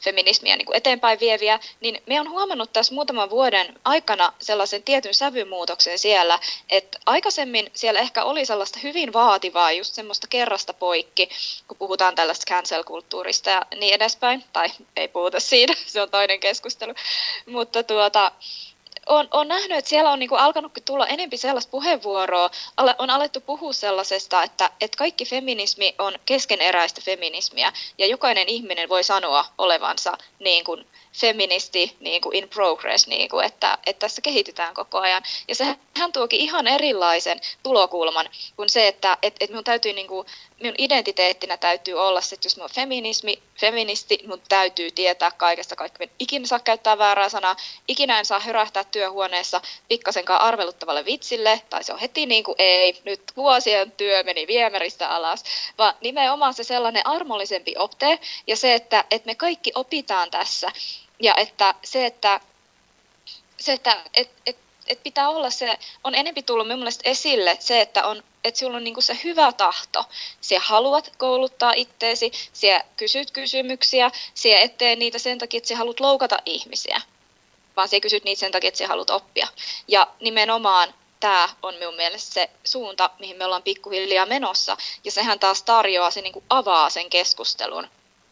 [0.00, 5.14] feminismiä niin kuin eteenpäin vieviä, niin me on huomannut tässä muutaman vuoden aikana sellaisen tietyn
[5.14, 6.38] sävymuutoksen siellä,
[6.70, 11.28] että aikaisemmin siellä ehkä oli sellaista hyvin vaativaa, just semmoista kerrasta poikki,
[11.68, 16.94] kun puhutaan tällaista cancel-kulttuurista ja niin edespäin, tai ei puhuta siitä, se on toinen keskustelu,
[17.46, 18.32] mutta tuota,
[19.08, 22.50] on, on nähnyt, että siellä on niinku alkanut tulla enempi sellaista puheenvuoroa,
[22.98, 29.04] on alettu puhua sellaisesta, että, että kaikki feminismi on keskeneräistä feminismiä ja jokainen ihminen voi
[29.04, 34.74] sanoa olevansa niin kuin feministi niin kuin in progress, niin kuin, että, että tässä kehitytään
[34.74, 35.22] koko ajan.
[35.48, 35.76] Ja sehän
[36.12, 40.26] tuokin ihan erilaisen tulokulman kuin se, että et, et minun täytyy niin kuin,
[40.60, 45.76] minun identiteettinä täytyy olla se, että jos minä olen feminismi, feministi, minun täytyy tietää kaikesta
[45.76, 45.98] kaikki.
[45.98, 47.56] Minä ikinä saa käyttää väärää sanaa,
[47.88, 53.00] ikinä en saa hörähtää työhuoneessa pikkasenkaan arveluttavalle vitsille, tai se on heti niin kuin ei,
[53.04, 55.44] nyt vuosien työ meni viemäristä alas,
[55.78, 60.72] vaan nimenomaan se sellainen armollisempi opte, ja se, että, että me kaikki opitaan tässä,
[61.22, 62.40] ja että se, että,
[63.56, 64.56] se, että et, et,
[64.88, 68.76] et pitää olla se, on enempi tullut minun mielestä esille se, että on että sinulla
[68.76, 70.04] on niinku se hyvä tahto.
[70.40, 75.78] Sinä haluat kouluttaa itteesi, sinä kysyt kysymyksiä, sinä et tee niitä sen takia, että sinä
[75.78, 77.00] haluat loukata ihmisiä,
[77.76, 79.48] vaan sinä kysyt niitä sen takia, että sinä haluat oppia.
[79.88, 85.38] Ja nimenomaan tämä on minun mielestä se suunta, mihin me ollaan pikkuhiljaa menossa, ja sehän
[85.38, 87.88] taas tarjoaa, se niinku avaa sen keskustelun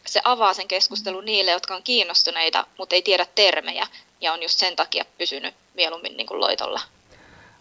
[0.07, 3.87] se avaa sen keskustelun niille, jotka on kiinnostuneita, mutta ei tiedä termejä
[4.21, 6.79] ja on just sen takia pysynyt mieluummin niin kuin loitolla.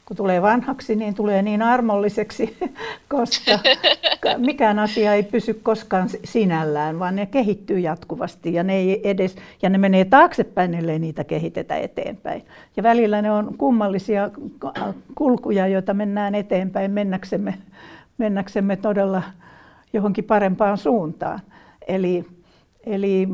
[0.04, 2.56] Kun tulee vanhaksi, niin tulee niin armolliseksi,
[3.16, 3.58] koska
[4.36, 9.68] mikään asia ei pysy koskaan sinällään, vaan ne kehittyy jatkuvasti ja ne, ei edes, ja
[9.68, 12.44] ne menee taaksepäin, ellei niitä kehitetä eteenpäin.
[12.76, 14.30] Ja välillä ne on kummallisia
[15.14, 17.54] kulkuja, joita mennään eteenpäin mennäksemme,
[18.18, 19.22] mennäksemme todella
[19.92, 21.40] johonkin parempaan suuntaan.
[21.88, 22.24] Eli
[22.86, 23.28] Eli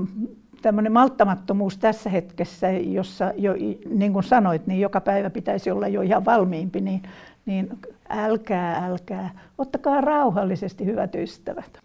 [0.63, 3.55] tämmöinen malttamattomuus tässä hetkessä, jossa jo,
[3.91, 7.03] niin kuin sanoit, niin joka päivä pitäisi olla jo ihan valmiimpi, niin,
[7.47, 11.79] niin älkää, älkää, ottakaa rauhallisesti hyvät ystävät.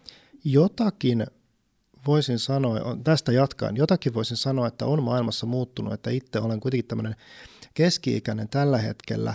[0.44, 1.26] Jotakin
[2.06, 6.88] voisin sanoa, tästä jatkaen, jotakin voisin sanoa, että on maailmassa muuttunut, että itse olen kuitenkin
[6.88, 7.14] tämmöinen
[7.74, 9.34] keski-ikäinen tällä hetkellä,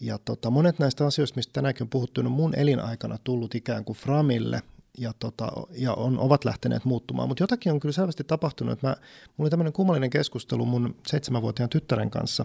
[0.00, 3.96] ja tota, monet näistä asioista, mistä tänäänkin on puhuttu, on mun elinaikana tullut ikään kuin
[3.96, 4.62] framille,
[4.98, 7.28] ja, tota, ja on, ovat lähteneet muuttumaan.
[7.28, 8.72] Mutta jotakin on kyllä selvästi tapahtunut.
[8.72, 8.96] Että mä,
[9.36, 12.44] mulla oli tämmöinen kummallinen keskustelu mun seitsemänvuotiaan tyttären kanssa,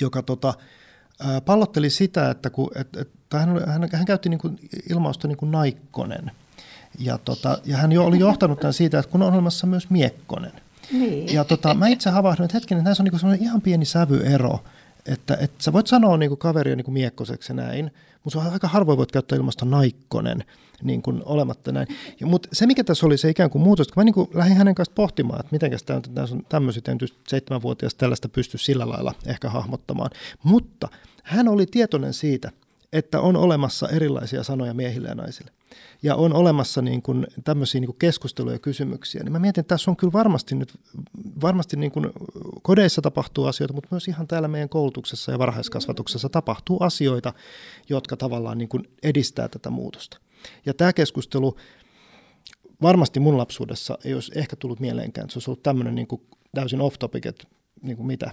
[0.00, 0.54] joka tota,
[1.20, 5.38] ää, pallotteli sitä, että kun, et, et, hän, hän, hän käytti niin kuin ilmausta niin
[5.38, 6.30] kuin naikkonen.
[6.98, 10.52] Ja, tota, ja hän jo oli johtanut tämän siitä, että kun on olemassa myös Miekkonen.
[10.92, 11.34] Niin.
[11.34, 14.64] Ja tota, mä itse havahduin, että hetken, että näissä on niinku ihan pieni sävyero,
[15.06, 17.90] että, että sä voit sanoa niin kuin kaveri on niin kuin miekkoseksi näin,
[18.24, 20.44] mutta aika harvoin voit käyttää ilmasta naikkonen
[20.82, 21.86] niin kuin olematta näin.
[22.24, 24.74] Mutta se, mikä tässä oli se ikään kuin muutos, kun mä niin kuin lähdin hänen
[24.74, 26.00] kanssa pohtimaan, että miten tämä
[26.32, 26.98] on tämmöiset, en
[27.28, 30.10] seitsemänvuotias tällaista pysty sillä lailla ehkä hahmottamaan.
[30.42, 30.88] Mutta
[31.22, 32.50] hän oli tietoinen siitä,
[32.92, 35.50] että on olemassa erilaisia sanoja miehille ja naisille.
[36.02, 39.22] Ja on olemassa niin kuin tämmöisiä niin kuin keskusteluja ja kysymyksiä.
[39.22, 40.72] Niin mä mietin, että tässä on kyllä varmasti nyt,
[41.42, 42.06] varmasti niin kuin
[42.62, 47.32] kodeissa tapahtuu asioita, mutta myös ihan täällä meidän koulutuksessa ja varhaiskasvatuksessa tapahtuu asioita,
[47.88, 50.18] jotka tavallaan niin kuin edistää tätä muutosta.
[50.66, 51.56] Ja tämä keskustelu
[52.82, 56.22] varmasti mun lapsuudessa ei olisi ehkä tullut mieleenkään, että se olisi ollut tämmöinen niin kuin
[56.54, 57.44] täysin off-topic, että
[57.82, 58.30] niin kuin mitä,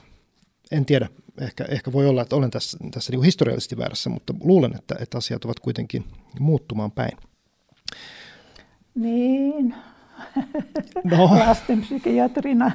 [0.71, 1.09] en tiedä,
[1.41, 5.17] ehkä, ehkä voi olla, että olen tässä, tässä niin historiallisesti väärässä, mutta luulen, että, että
[5.17, 6.05] asiat ovat kuitenkin
[6.39, 7.17] muuttumaan päin.
[8.95, 9.75] Niin,
[11.03, 11.29] no.
[11.47, 12.71] lastenpsykiatrina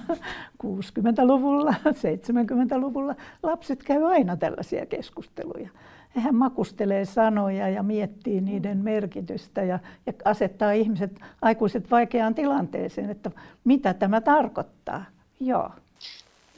[0.64, 5.68] 60-luvulla, 70-luvulla lapset käy aina tällaisia keskusteluja.
[6.08, 13.30] Hän makustelee sanoja ja miettii niiden merkitystä ja, ja asettaa ihmiset, aikuiset vaikeaan tilanteeseen, että
[13.64, 15.04] mitä tämä tarkoittaa.
[15.40, 15.70] Joo.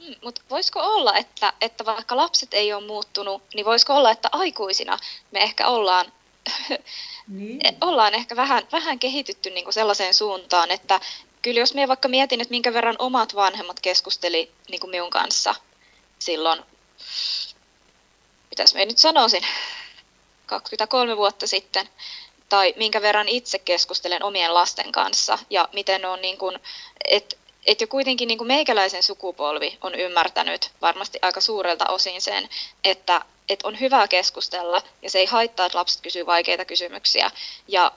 [0.05, 4.29] Hmm, Mutta voisiko olla, että, että vaikka lapset ei ole muuttunut, niin voisiko olla, että
[4.31, 4.97] aikuisina
[5.31, 6.05] me ehkä ollaan,
[7.27, 7.61] niin.
[7.81, 10.99] ollaan ehkä vähän, vähän kehitytty niin sellaiseen suuntaan, että
[11.41, 15.55] kyllä jos minä vaikka mietin, että minkä verran omat vanhemmat keskusteli niin kuin minun kanssa
[16.19, 16.63] silloin,
[18.49, 19.43] mitäs minä nyt sanoisin,
[20.45, 21.89] 23 vuotta sitten,
[22.49, 26.59] tai minkä verran itse keskustelen omien lasten kanssa ja miten on niin kuin,
[27.05, 27.35] että
[27.67, 32.49] että jo kuitenkin niin kuin meikäläisen sukupolvi on ymmärtänyt varmasti aika suurelta osin sen,
[32.83, 37.31] että, että on hyvä keskustella ja se ei haittaa, että lapset kysyy vaikeita kysymyksiä.
[37.67, 37.91] Ja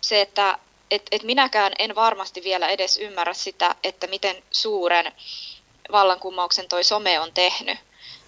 [0.00, 0.58] se, että
[0.90, 5.12] et, et minäkään en varmasti vielä edes ymmärrä sitä, että miten suuren
[5.92, 7.78] vallankumouksen toi some on tehnyt.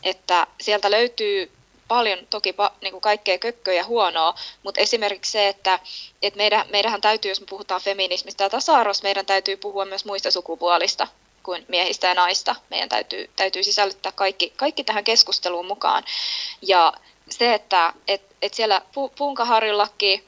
[0.03, 1.53] Että sieltä löytyy
[1.91, 5.79] paljon toki niin kuin kaikkea kökköä ja huonoa, mutta esimerkiksi se, että,
[6.23, 10.31] että meidän, meidänhän täytyy, jos me puhutaan feminismistä ja tasa-arvosta, meidän täytyy puhua myös muista
[10.31, 11.09] sukupuolista
[11.43, 12.57] kuin miehistä ja naista.
[12.71, 16.05] Meidän täytyy, täytyy sisällyttää kaikki, kaikki tähän keskusteluun mukaan.
[16.63, 16.93] Ja
[17.31, 20.25] se, että et, et siellä pu, Punkaharjullakin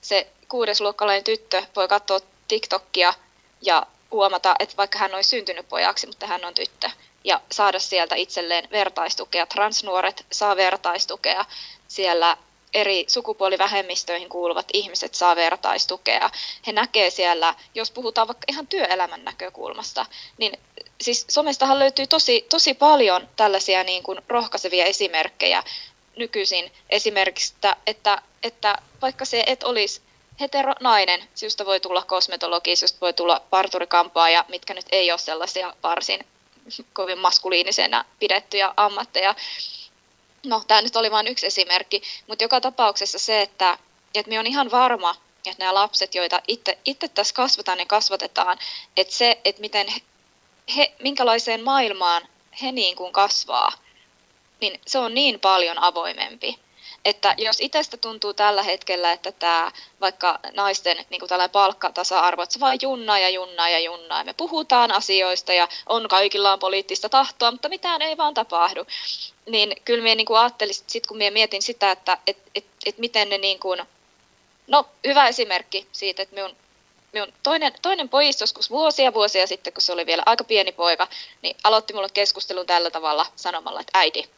[0.00, 3.14] se kuudesluokkalainen tyttö voi katsoa TikTokia
[3.62, 6.90] ja huomata, että vaikka hän olisi syntynyt pojaksi, mutta hän on tyttö,
[7.26, 9.46] ja saada sieltä itselleen vertaistukea.
[9.46, 11.44] Transnuoret saa vertaistukea,
[11.88, 12.36] siellä
[12.74, 16.30] eri sukupuolivähemmistöihin kuuluvat ihmiset saa vertaistukea.
[16.66, 20.06] He näkee siellä, jos puhutaan vaikka ihan työelämän näkökulmasta,
[20.38, 20.58] niin
[21.00, 25.62] siis somestahan löytyy tosi, tosi paljon tällaisia niin kuin rohkaisevia esimerkkejä
[26.16, 26.72] nykyisin.
[26.90, 27.54] Esimerkiksi,
[27.86, 30.00] että, että, vaikka se et olisi
[30.40, 36.26] heteronainen, sinusta voi tulla kosmetologi, sinusta voi tulla parturikampaaja, mitkä nyt ei ole sellaisia varsin
[36.92, 39.34] kovin maskuliinisena pidettyjä ammatteja.
[40.46, 43.78] No, tämä nyt oli vain yksi esimerkki, mutta joka tapauksessa se, että,
[44.14, 45.14] että me on ihan varma,
[45.46, 48.58] että nämä lapset, joita itse, itse tässä kasvataan ja kasvatetaan,
[48.96, 49.86] että se, että miten
[50.76, 52.28] he, minkälaiseen maailmaan
[52.62, 53.72] he niin kuin kasvaa,
[54.60, 56.58] niin se on niin paljon avoimempi
[57.06, 62.52] että jos itsestä tuntuu tällä hetkellä, että tämä vaikka naisten niin kuin tällainen palkkatasa-arvo, että
[62.52, 64.24] se vaan junnaa ja junnaa ja junnaa.
[64.24, 68.86] Me puhutaan asioista ja on kaikilla on poliittista tahtoa, mutta mitään ei vaan tapahdu.
[69.46, 73.28] Niin kyllä minä niin ajattelisin, sit kun minä mietin sitä, että et, et, et miten
[73.28, 73.82] ne niin kuin,
[74.66, 76.56] no hyvä esimerkki siitä, että minun
[77.12, 81.08] minun toinen, toinen pojista joskus vuosia vuosia sitten, kun se oli vielä aika pieni poika,
[81.42, 84.30] niin aloitti mulle keskustelun tällä tavalla sanomalla, että äiti,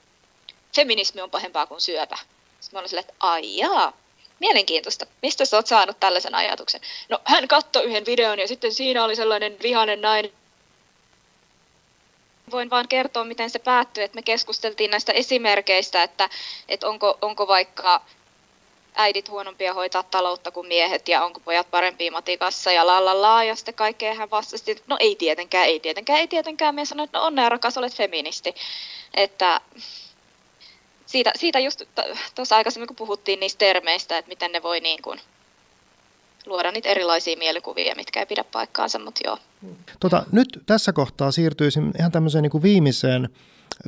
[0.76, 2.18] feminismi on pahempaa kuin syöpä.
[2.61, 3.92] Sitten mä olin silleen, että ai jaa,
[4.40, 5.06] mielenkiintoista.
[5.22, 6.80] Mistä sä oot saanut tällaisen ajatuksen?
[7.09, 10.32] No hän katsoi yhden videon ja sitten siinä oli sellainen vihainen nainen.
[12.50, 16.28] Voin vaan kertoa, miten se päättyi, että me keskusteltiin näistä esimerkkeistä, että,
[16.68, 18.02] että onko, onko vaikka
[18.94, 23.44] äidit huonompia hoitaa taloutta kuin miehet ja onko pojat parempia matikassa ja la la la
[23.44, 26.74] ja sitten kaikkea hän vastasi, no ei tietenkään, ei tietenkään, ei tietenkään.
[26.74, 28.54] Mie sanoin, että no onnea rakas, olet feministi.
[29.14, 29.61] Että
[31.09, 31.82] siitä, siitä just
[32.34, 35.20] tuossa aikaisemmin, kun puhuttiin niistä termeistä, että miten ne voi niin kuin
[36.46, 39.38] luoda niitä erilaisia mielikuvia, mitkä ei pidä paikkaansa, mutta joo.
[40.00, 43.28] Tota, nyt tässä kohtaa siirtyisin ihan tämmöiseen niin kuin viimeiseen,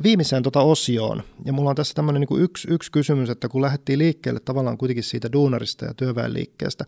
[0.03, 1.23] viimeiseen tota osioon.
[1.45, 4.77] Ja mulla on tässä tämmöinen niin kuin yksi, yksi kysymys, että kun lähdettiin liikkeelle tavallaan
[4.77, 6.85] kuitenkin siitä duunarista ja työväenliikkeestä,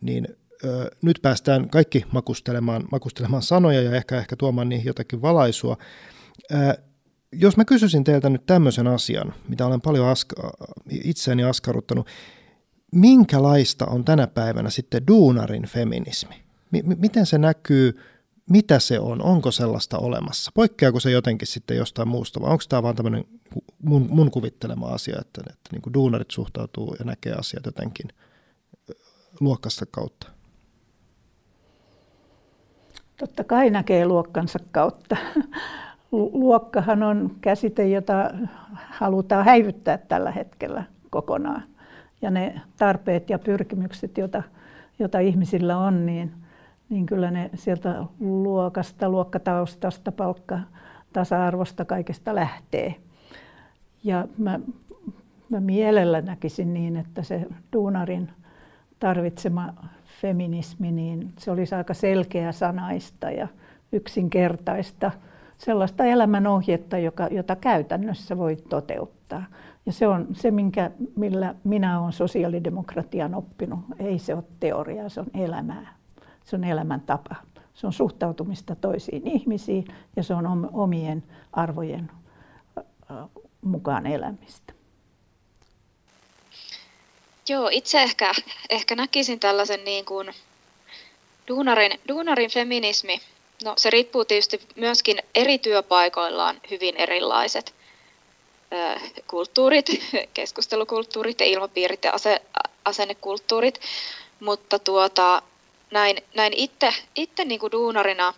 [0.00, 0.28] niin
[0.64, 5.76] ö, nyt päästään kaikki makustelemaan, makustelemaan sanoja ja ehkä, ehkä tuomaan niihin jotakin valaisua.
[7.32, 10.52] Jos mä kysyisin teiltä nyt tämmöisen asian, mitä olen paljon aska,
[10.90, 12.06] itseäni askarruttanut,
[12.92, 16.34] minkälaista on tänä päivänä sitten duunarin feminismi?
[16.72, 18.00] M- miten se näkyy,
[18.50, 20.50] mitä se on, onko sellaista olemassa?
[20.54, 23.24] Poikkeako se jotenkin sitten jostain muusta vai onko tämä vaan tämmöinen
[23.82, 28.08] mun, mun kuvittelema asia, että, että niin kuin duunarit suhtautuu ja näkee asiat jotenkin
[29.40, 30.30] luokkasta kautta?
[33.16, 35.16] Totta kai näkee luokkansa kautta.
[36.12, 38.30] Luokkahan on käsite, jota
[38.74, 41.62] halutaan häivyttää tällä hetkellä kokonaan.
[42.22, 44.42] Ja ne tarpeet ja pyrkimykset, joita,
[44.98, 46.32] joita ihmisillä on, niin,
[46.88, 50.58] niin kyllä ne sieltä luokasta, luokkataustasta, palkka,
[51.12, 52.94] tasa-arvosta, kaikesta lähtee.
[54.04, 54.60] Ja mä,
[55.50, 58.30] mä mielellä näkisin niin, että se duunarin
[58.98, 59.74] tarvitsema
[60.20, 63.48] feminismi, niin se olisi aika selkeä sanaista ja
[63.92, 65.10] yksinkertaista
[65.58, 69.44] sellaista elämänohjetta, joka, jota käytännössä voi toteuttaa.
[69.86, 73.80] Ja se on se, minkä, millä minä olen sosiaalidemokratian oppinut.
[73.98, 75.94] Ei se ole teoriaa, se on elämää.
[76.44, 77.34] Se on elämäntapa.
[77.74, 79.84] Se on suhtautumista toisiin ihmisiin
[80.16, 82.10] ja se on omien arvojen
[83.62, 84.72] mukaan elämistä.
[87.48, 88.32] Joo, itse ehkä,
[88.70, 90.30] ehkä näkisin tällaisen niin kuin
[91.48, 93.20] duunarin, duunarin feminismi.
[93.64, 97.74] No se riippuu tietysti myöskin eri työpaikoillaan hyvin erilaiset
[99.26, 99.86] kulttuurit,
[100.34, 102.42] keskustelukulttuurit ja ilmapiirit ja ase,
[102.84, 103.80] asennekulttuurit.
[104.40, 105.42] Mutta tuota,
[105.90, 108.34] näin, näin itse, itse niin kuin duunarina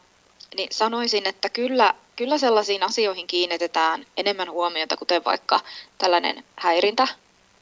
[0.57, 5.61] niin sanoisin, että kyllä, kyllä sellaisiin asioihin kiinnitetään enemmän huomiota, kuten vaikka
[5.99, 7.09] tällainen häirintä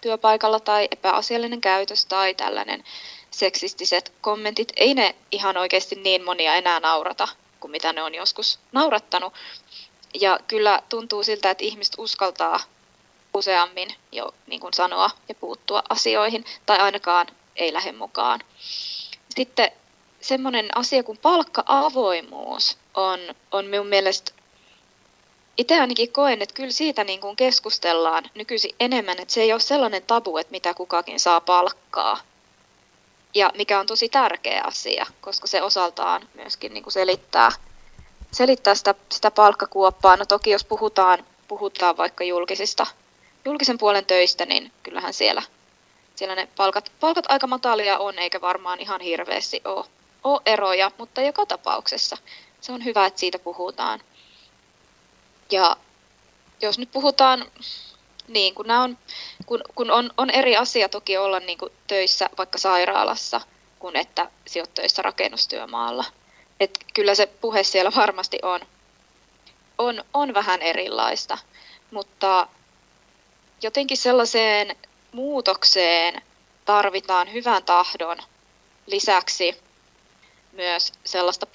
[0.00, 2.84] työpaikalla tai epäasiallinen käytös tai tällainen
[3.30, 7.28] seksistiset kommentit, ei ne ihan oikeasti niin monia enää naurata
[7.66, 9.32] kuin mitä ne on joskus naurattanut.
[10.20, 12.60] Ja kyllä tuntuu siltä, että ihmiset uskaltaa
[13.34, 18.40] useammin jo niin kuin sanoa ja puuttua asioihin, tai ainakaan ei lähde mukaan.
[19.36, 19.72] Sitten
[20.20, 23.20] semmoinen asia kuin palkka-avoimuus on,
[23.52, 24.32] on minun mielestä
[25.56, 29.60] itse ainakin koen, että kyllä siitä niin kuin keskustellaan nykyisin enemmän, että se ei ole
[29.60, 32.18] sellainen tabu, että mitä kukakin saa palkkaa.
[33.36, 37.50] Ja mikä on tosi tärkeä asia, koska se osaltaan myöskin niin kuin selittää,
[38.32, 40.16] selittää sitä, sitä palkkakuoppaa.
[40.16, 42.86] No toki jos puhutaan, puhutaan vaikka julkisista,
[43.44, 45.42] julkisen puolen töistä, niin kyllähän siellä,
[46.14, 49.84] siellä ne palkat, palkat aika matalia on, eikä varmaan ihan hirveästi ole,
[50.24, 52.16] ole eroja, mutta joka tapauksessa
[52.60, 54.00] se on hyvä, että siitä puhutaan.
[55.50, 55.76] Ja
[56.62, 57.46] jos nyt puhutaan,
[58.28, 58.98] niin kun, on,
[59.46, 63.40] kun, kun on, on eri asia toki olla niin kuin töissä vaikka sairaalassa,
[63.78, 66.04] kuin että sijoit töissä rakennustyömaalla.
[66.60, 68.60] Et kyllä se puhe siellä varmasti on,
[69.78, 71.38] on, on vähän erilaista,
[71.90, 72.48] mutta
[73.62, 74.76] jotenkin sellaiseen
[75.12, 76.22] muutokseen
[76.64, 78.18] tarvitaan hyvän tahdon
[78.86, 79.56] lisäksi
[80.52, 81.46] myös sellaista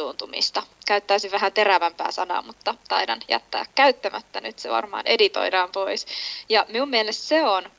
[0.00, 0.62] pottuuntumista.
[0.86, 4.40] Käyttäisin vähän terävämpää sanaa, mutta taidan jättää käyttämättä.
[4.40, 6.06] Nyt se varmaan editoidaan pois.
[6.48, 7.70] Ja minun mielestä se on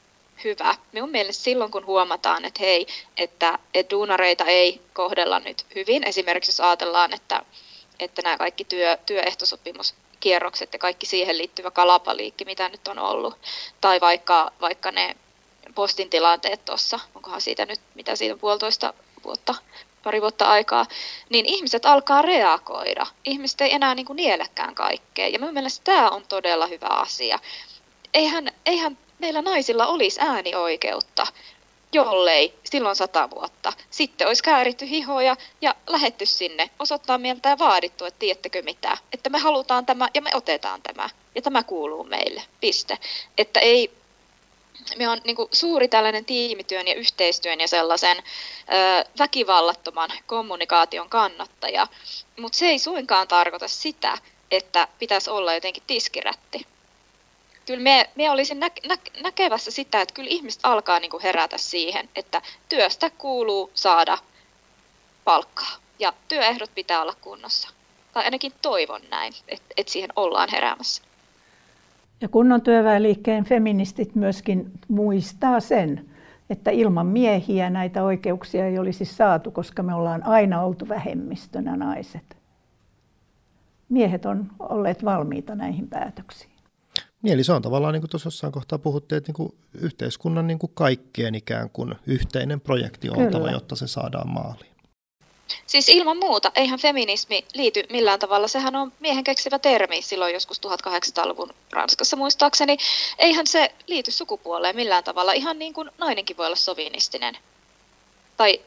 [0.44, 0.76] hyvä.
[0.92, 6.50] Minun mielestä silloin, kun huomataan, että hei, että, että duunareita ei kohdella nyt hyvin, esimerkiksi
[6.50, 7.46] jos ajatellaan, että,
[8.00, 13.36] että nämä kaikki työ, työehtosopimuskierrokset ja kaikki siihen liittyvä kalapaliikki, mitä nyt on ollut,
[13.82, 15.16] tai vaikka, vaikka ne
[15.76, 18.94] postin tilanteet tuossa, onkohan siitä nyt, mitä siitä on puolitoista
[19.24, 19.56] vuotta
[20.04, 20.86] pari vuotta aikaa,
[21.30, 23.06] niin ihmiset alkaa reagoida.
[23.26, 25.28] Ihmiset ei enää niin kuin nielekään kaikkea.
[25.28, 27.40] Ja minun mielestä tämä on todella hyvä asia.
[28.14, 31.28] Eihän, eihän meillä naisilla olisi äänioikeutta,
[31.94, 33.74] jollei silloin sata vuotta.
[33.90, 39.30] Sitten olisi kääritty hihoja ja lähetty sinne osoittaa mieltä ja vaadittu, että tiedättekö mitä, että
[39.30, 42.98] me halutaan tämä ja me otetaan tämä ja tämä kuuluu meille, piste.
[43.38, 43.92] Että ei,
[44.98, 48.22] me on niin suuri tällainen tiimityön ja yhteistyön ja sellaisen ö,
[49.20, 51.88] väkivallattoman kommunikaation kannattaja,
[52.40, 54.18] mutta se ei suinkaan tarkoita sitä,
[54.52, 56.66] että pitäisi olla jotenkin tiskirätti.
[57.66, 61.58] Kyllä me, me olisin nä, nä, näkevässä sitä, että kyllä ihmiset alkaa niin kuin herätä
[61.58, 64.18] siihen, että työstä kuuluu saada
[65.24, 67.70] palkkaa ja työehdot pitää olla kunnossa.
[68.14, 71.04] Tai ainakin toivon näin, että, että siihen ollaan heräämässä.
[72.22, 76.06] Ja kunnon työväenliikkeen feministit myöskin muistaa sen,
[76.50, 82.38] että ilman miehiä näitä oikeuksia ei olisi saatu, koska me ollaan aina oltu vähemmistönä naiset.
[83.90, 86.52] Miehet on olleet valmiita näihin päätöksiin.
[87.22, 90.48] Niin, eli se on tavallaan, niin kuin tuossa jossain kohtaa puhuttiin, että niin kuin yhteiskunnan
[90.48, 94.71] niin kuin kaikkeen ikään kuin yhteinen projekti on oltava, jotta se saadaan maaliin.
[95.72, 100.62] Siis ilman muuta, eihän feminismi liity millään tavalla, sehän on miehen keksivä termi silloin joskus
[100.68, 102.78] 1800-luvun Ranskassa muistaakseni.
[103.20, 107.38] Eihän se liity sukupuoleen millään tavalla, ihan niin kuin nainenkin voi olla sovinistinen
[108.38, 108.62] tai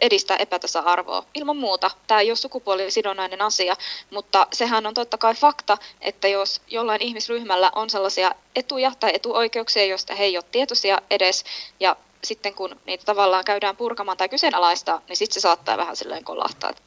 [0.00, 1.24] edistää epätasa-arvoa.
[1.34, 3.76] Ilman muuta, tämä ei ole sukupuolisidonnainen asia,
[4.10, 9.84] mutta sehän on totta kai fakta, että jos jollain ihmisryhmällä on sellaisia etuja tai etuoikeuksia,
[9.84, 11.44] joista he ei ole tietoisia edes,
[11.80, 16.24] ja sitten kun niitä tavallaan käydään purkamaan tai kyseenalaista, niin sitten se saattaa vähän silleen
[16.24, 16.82] kolahtaa, että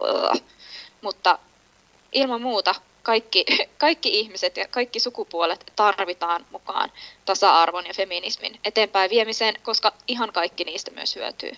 [1.01, 1.39] mutta
[2.11, 3.45] ilman muuta kaikki,
[3.77, 6.91] kaikki ihmiset ja kaikki sukupuolet tarvitaan mukaan
[7.25, 11.51] tasa-arvon ja feminismin eteenpäin viemiseen, koska ihan kaikki niistä myös hyötyy.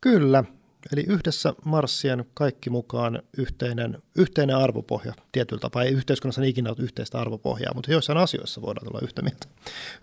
[0.00, 0.44] Kyllä,
[0.92, 5.82] eli yhdessä marssien kaikki mukaan yhteinen, yhteinen arvopohja tietyllä tapaa.
[5.82, 9.46] Ei yhteiskunnassa ikinä ole yhteistä arvopohjaa, mutta joissain asioissa voidaan olla yhtä mieltä.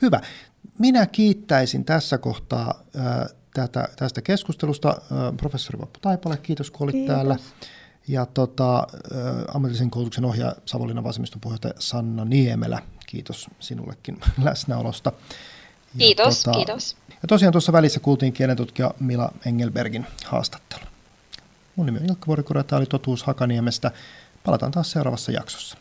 [0.01, 0.21] Hyvä.
[0.79, 6.93] Minä kiittäisin tässä kohtaa äh, tätä, tästä keskustelusta äh, professori Vappu Taipale, kiitos kun olit
[6.93, 7.15] kiitos.
[7.15, 7.37] täällä.
[8.07, 8.85] Ja tota, äh,
[9.53, 15.11] ammatillisen koulutuksen ohjaaja Savonlinnan vasemmiston puheenjohtaja Sanna Niemelä, kiitos sinullekin läsnäolosta.
[15.97, 16.97] Kiitos, tota, kiitos.
[17.09, 20.83] Ja tosiaan tuossa välissä kuultiin kielentutkija Mila Engelbergin haastattelu.
[21.75, 23.91] Mun nimi on Ilkka Vuorikurja, tämä oli Totuus Hakaniemestä.
[24.43, 25.77] Palataan taas seuraavassa jaksossa.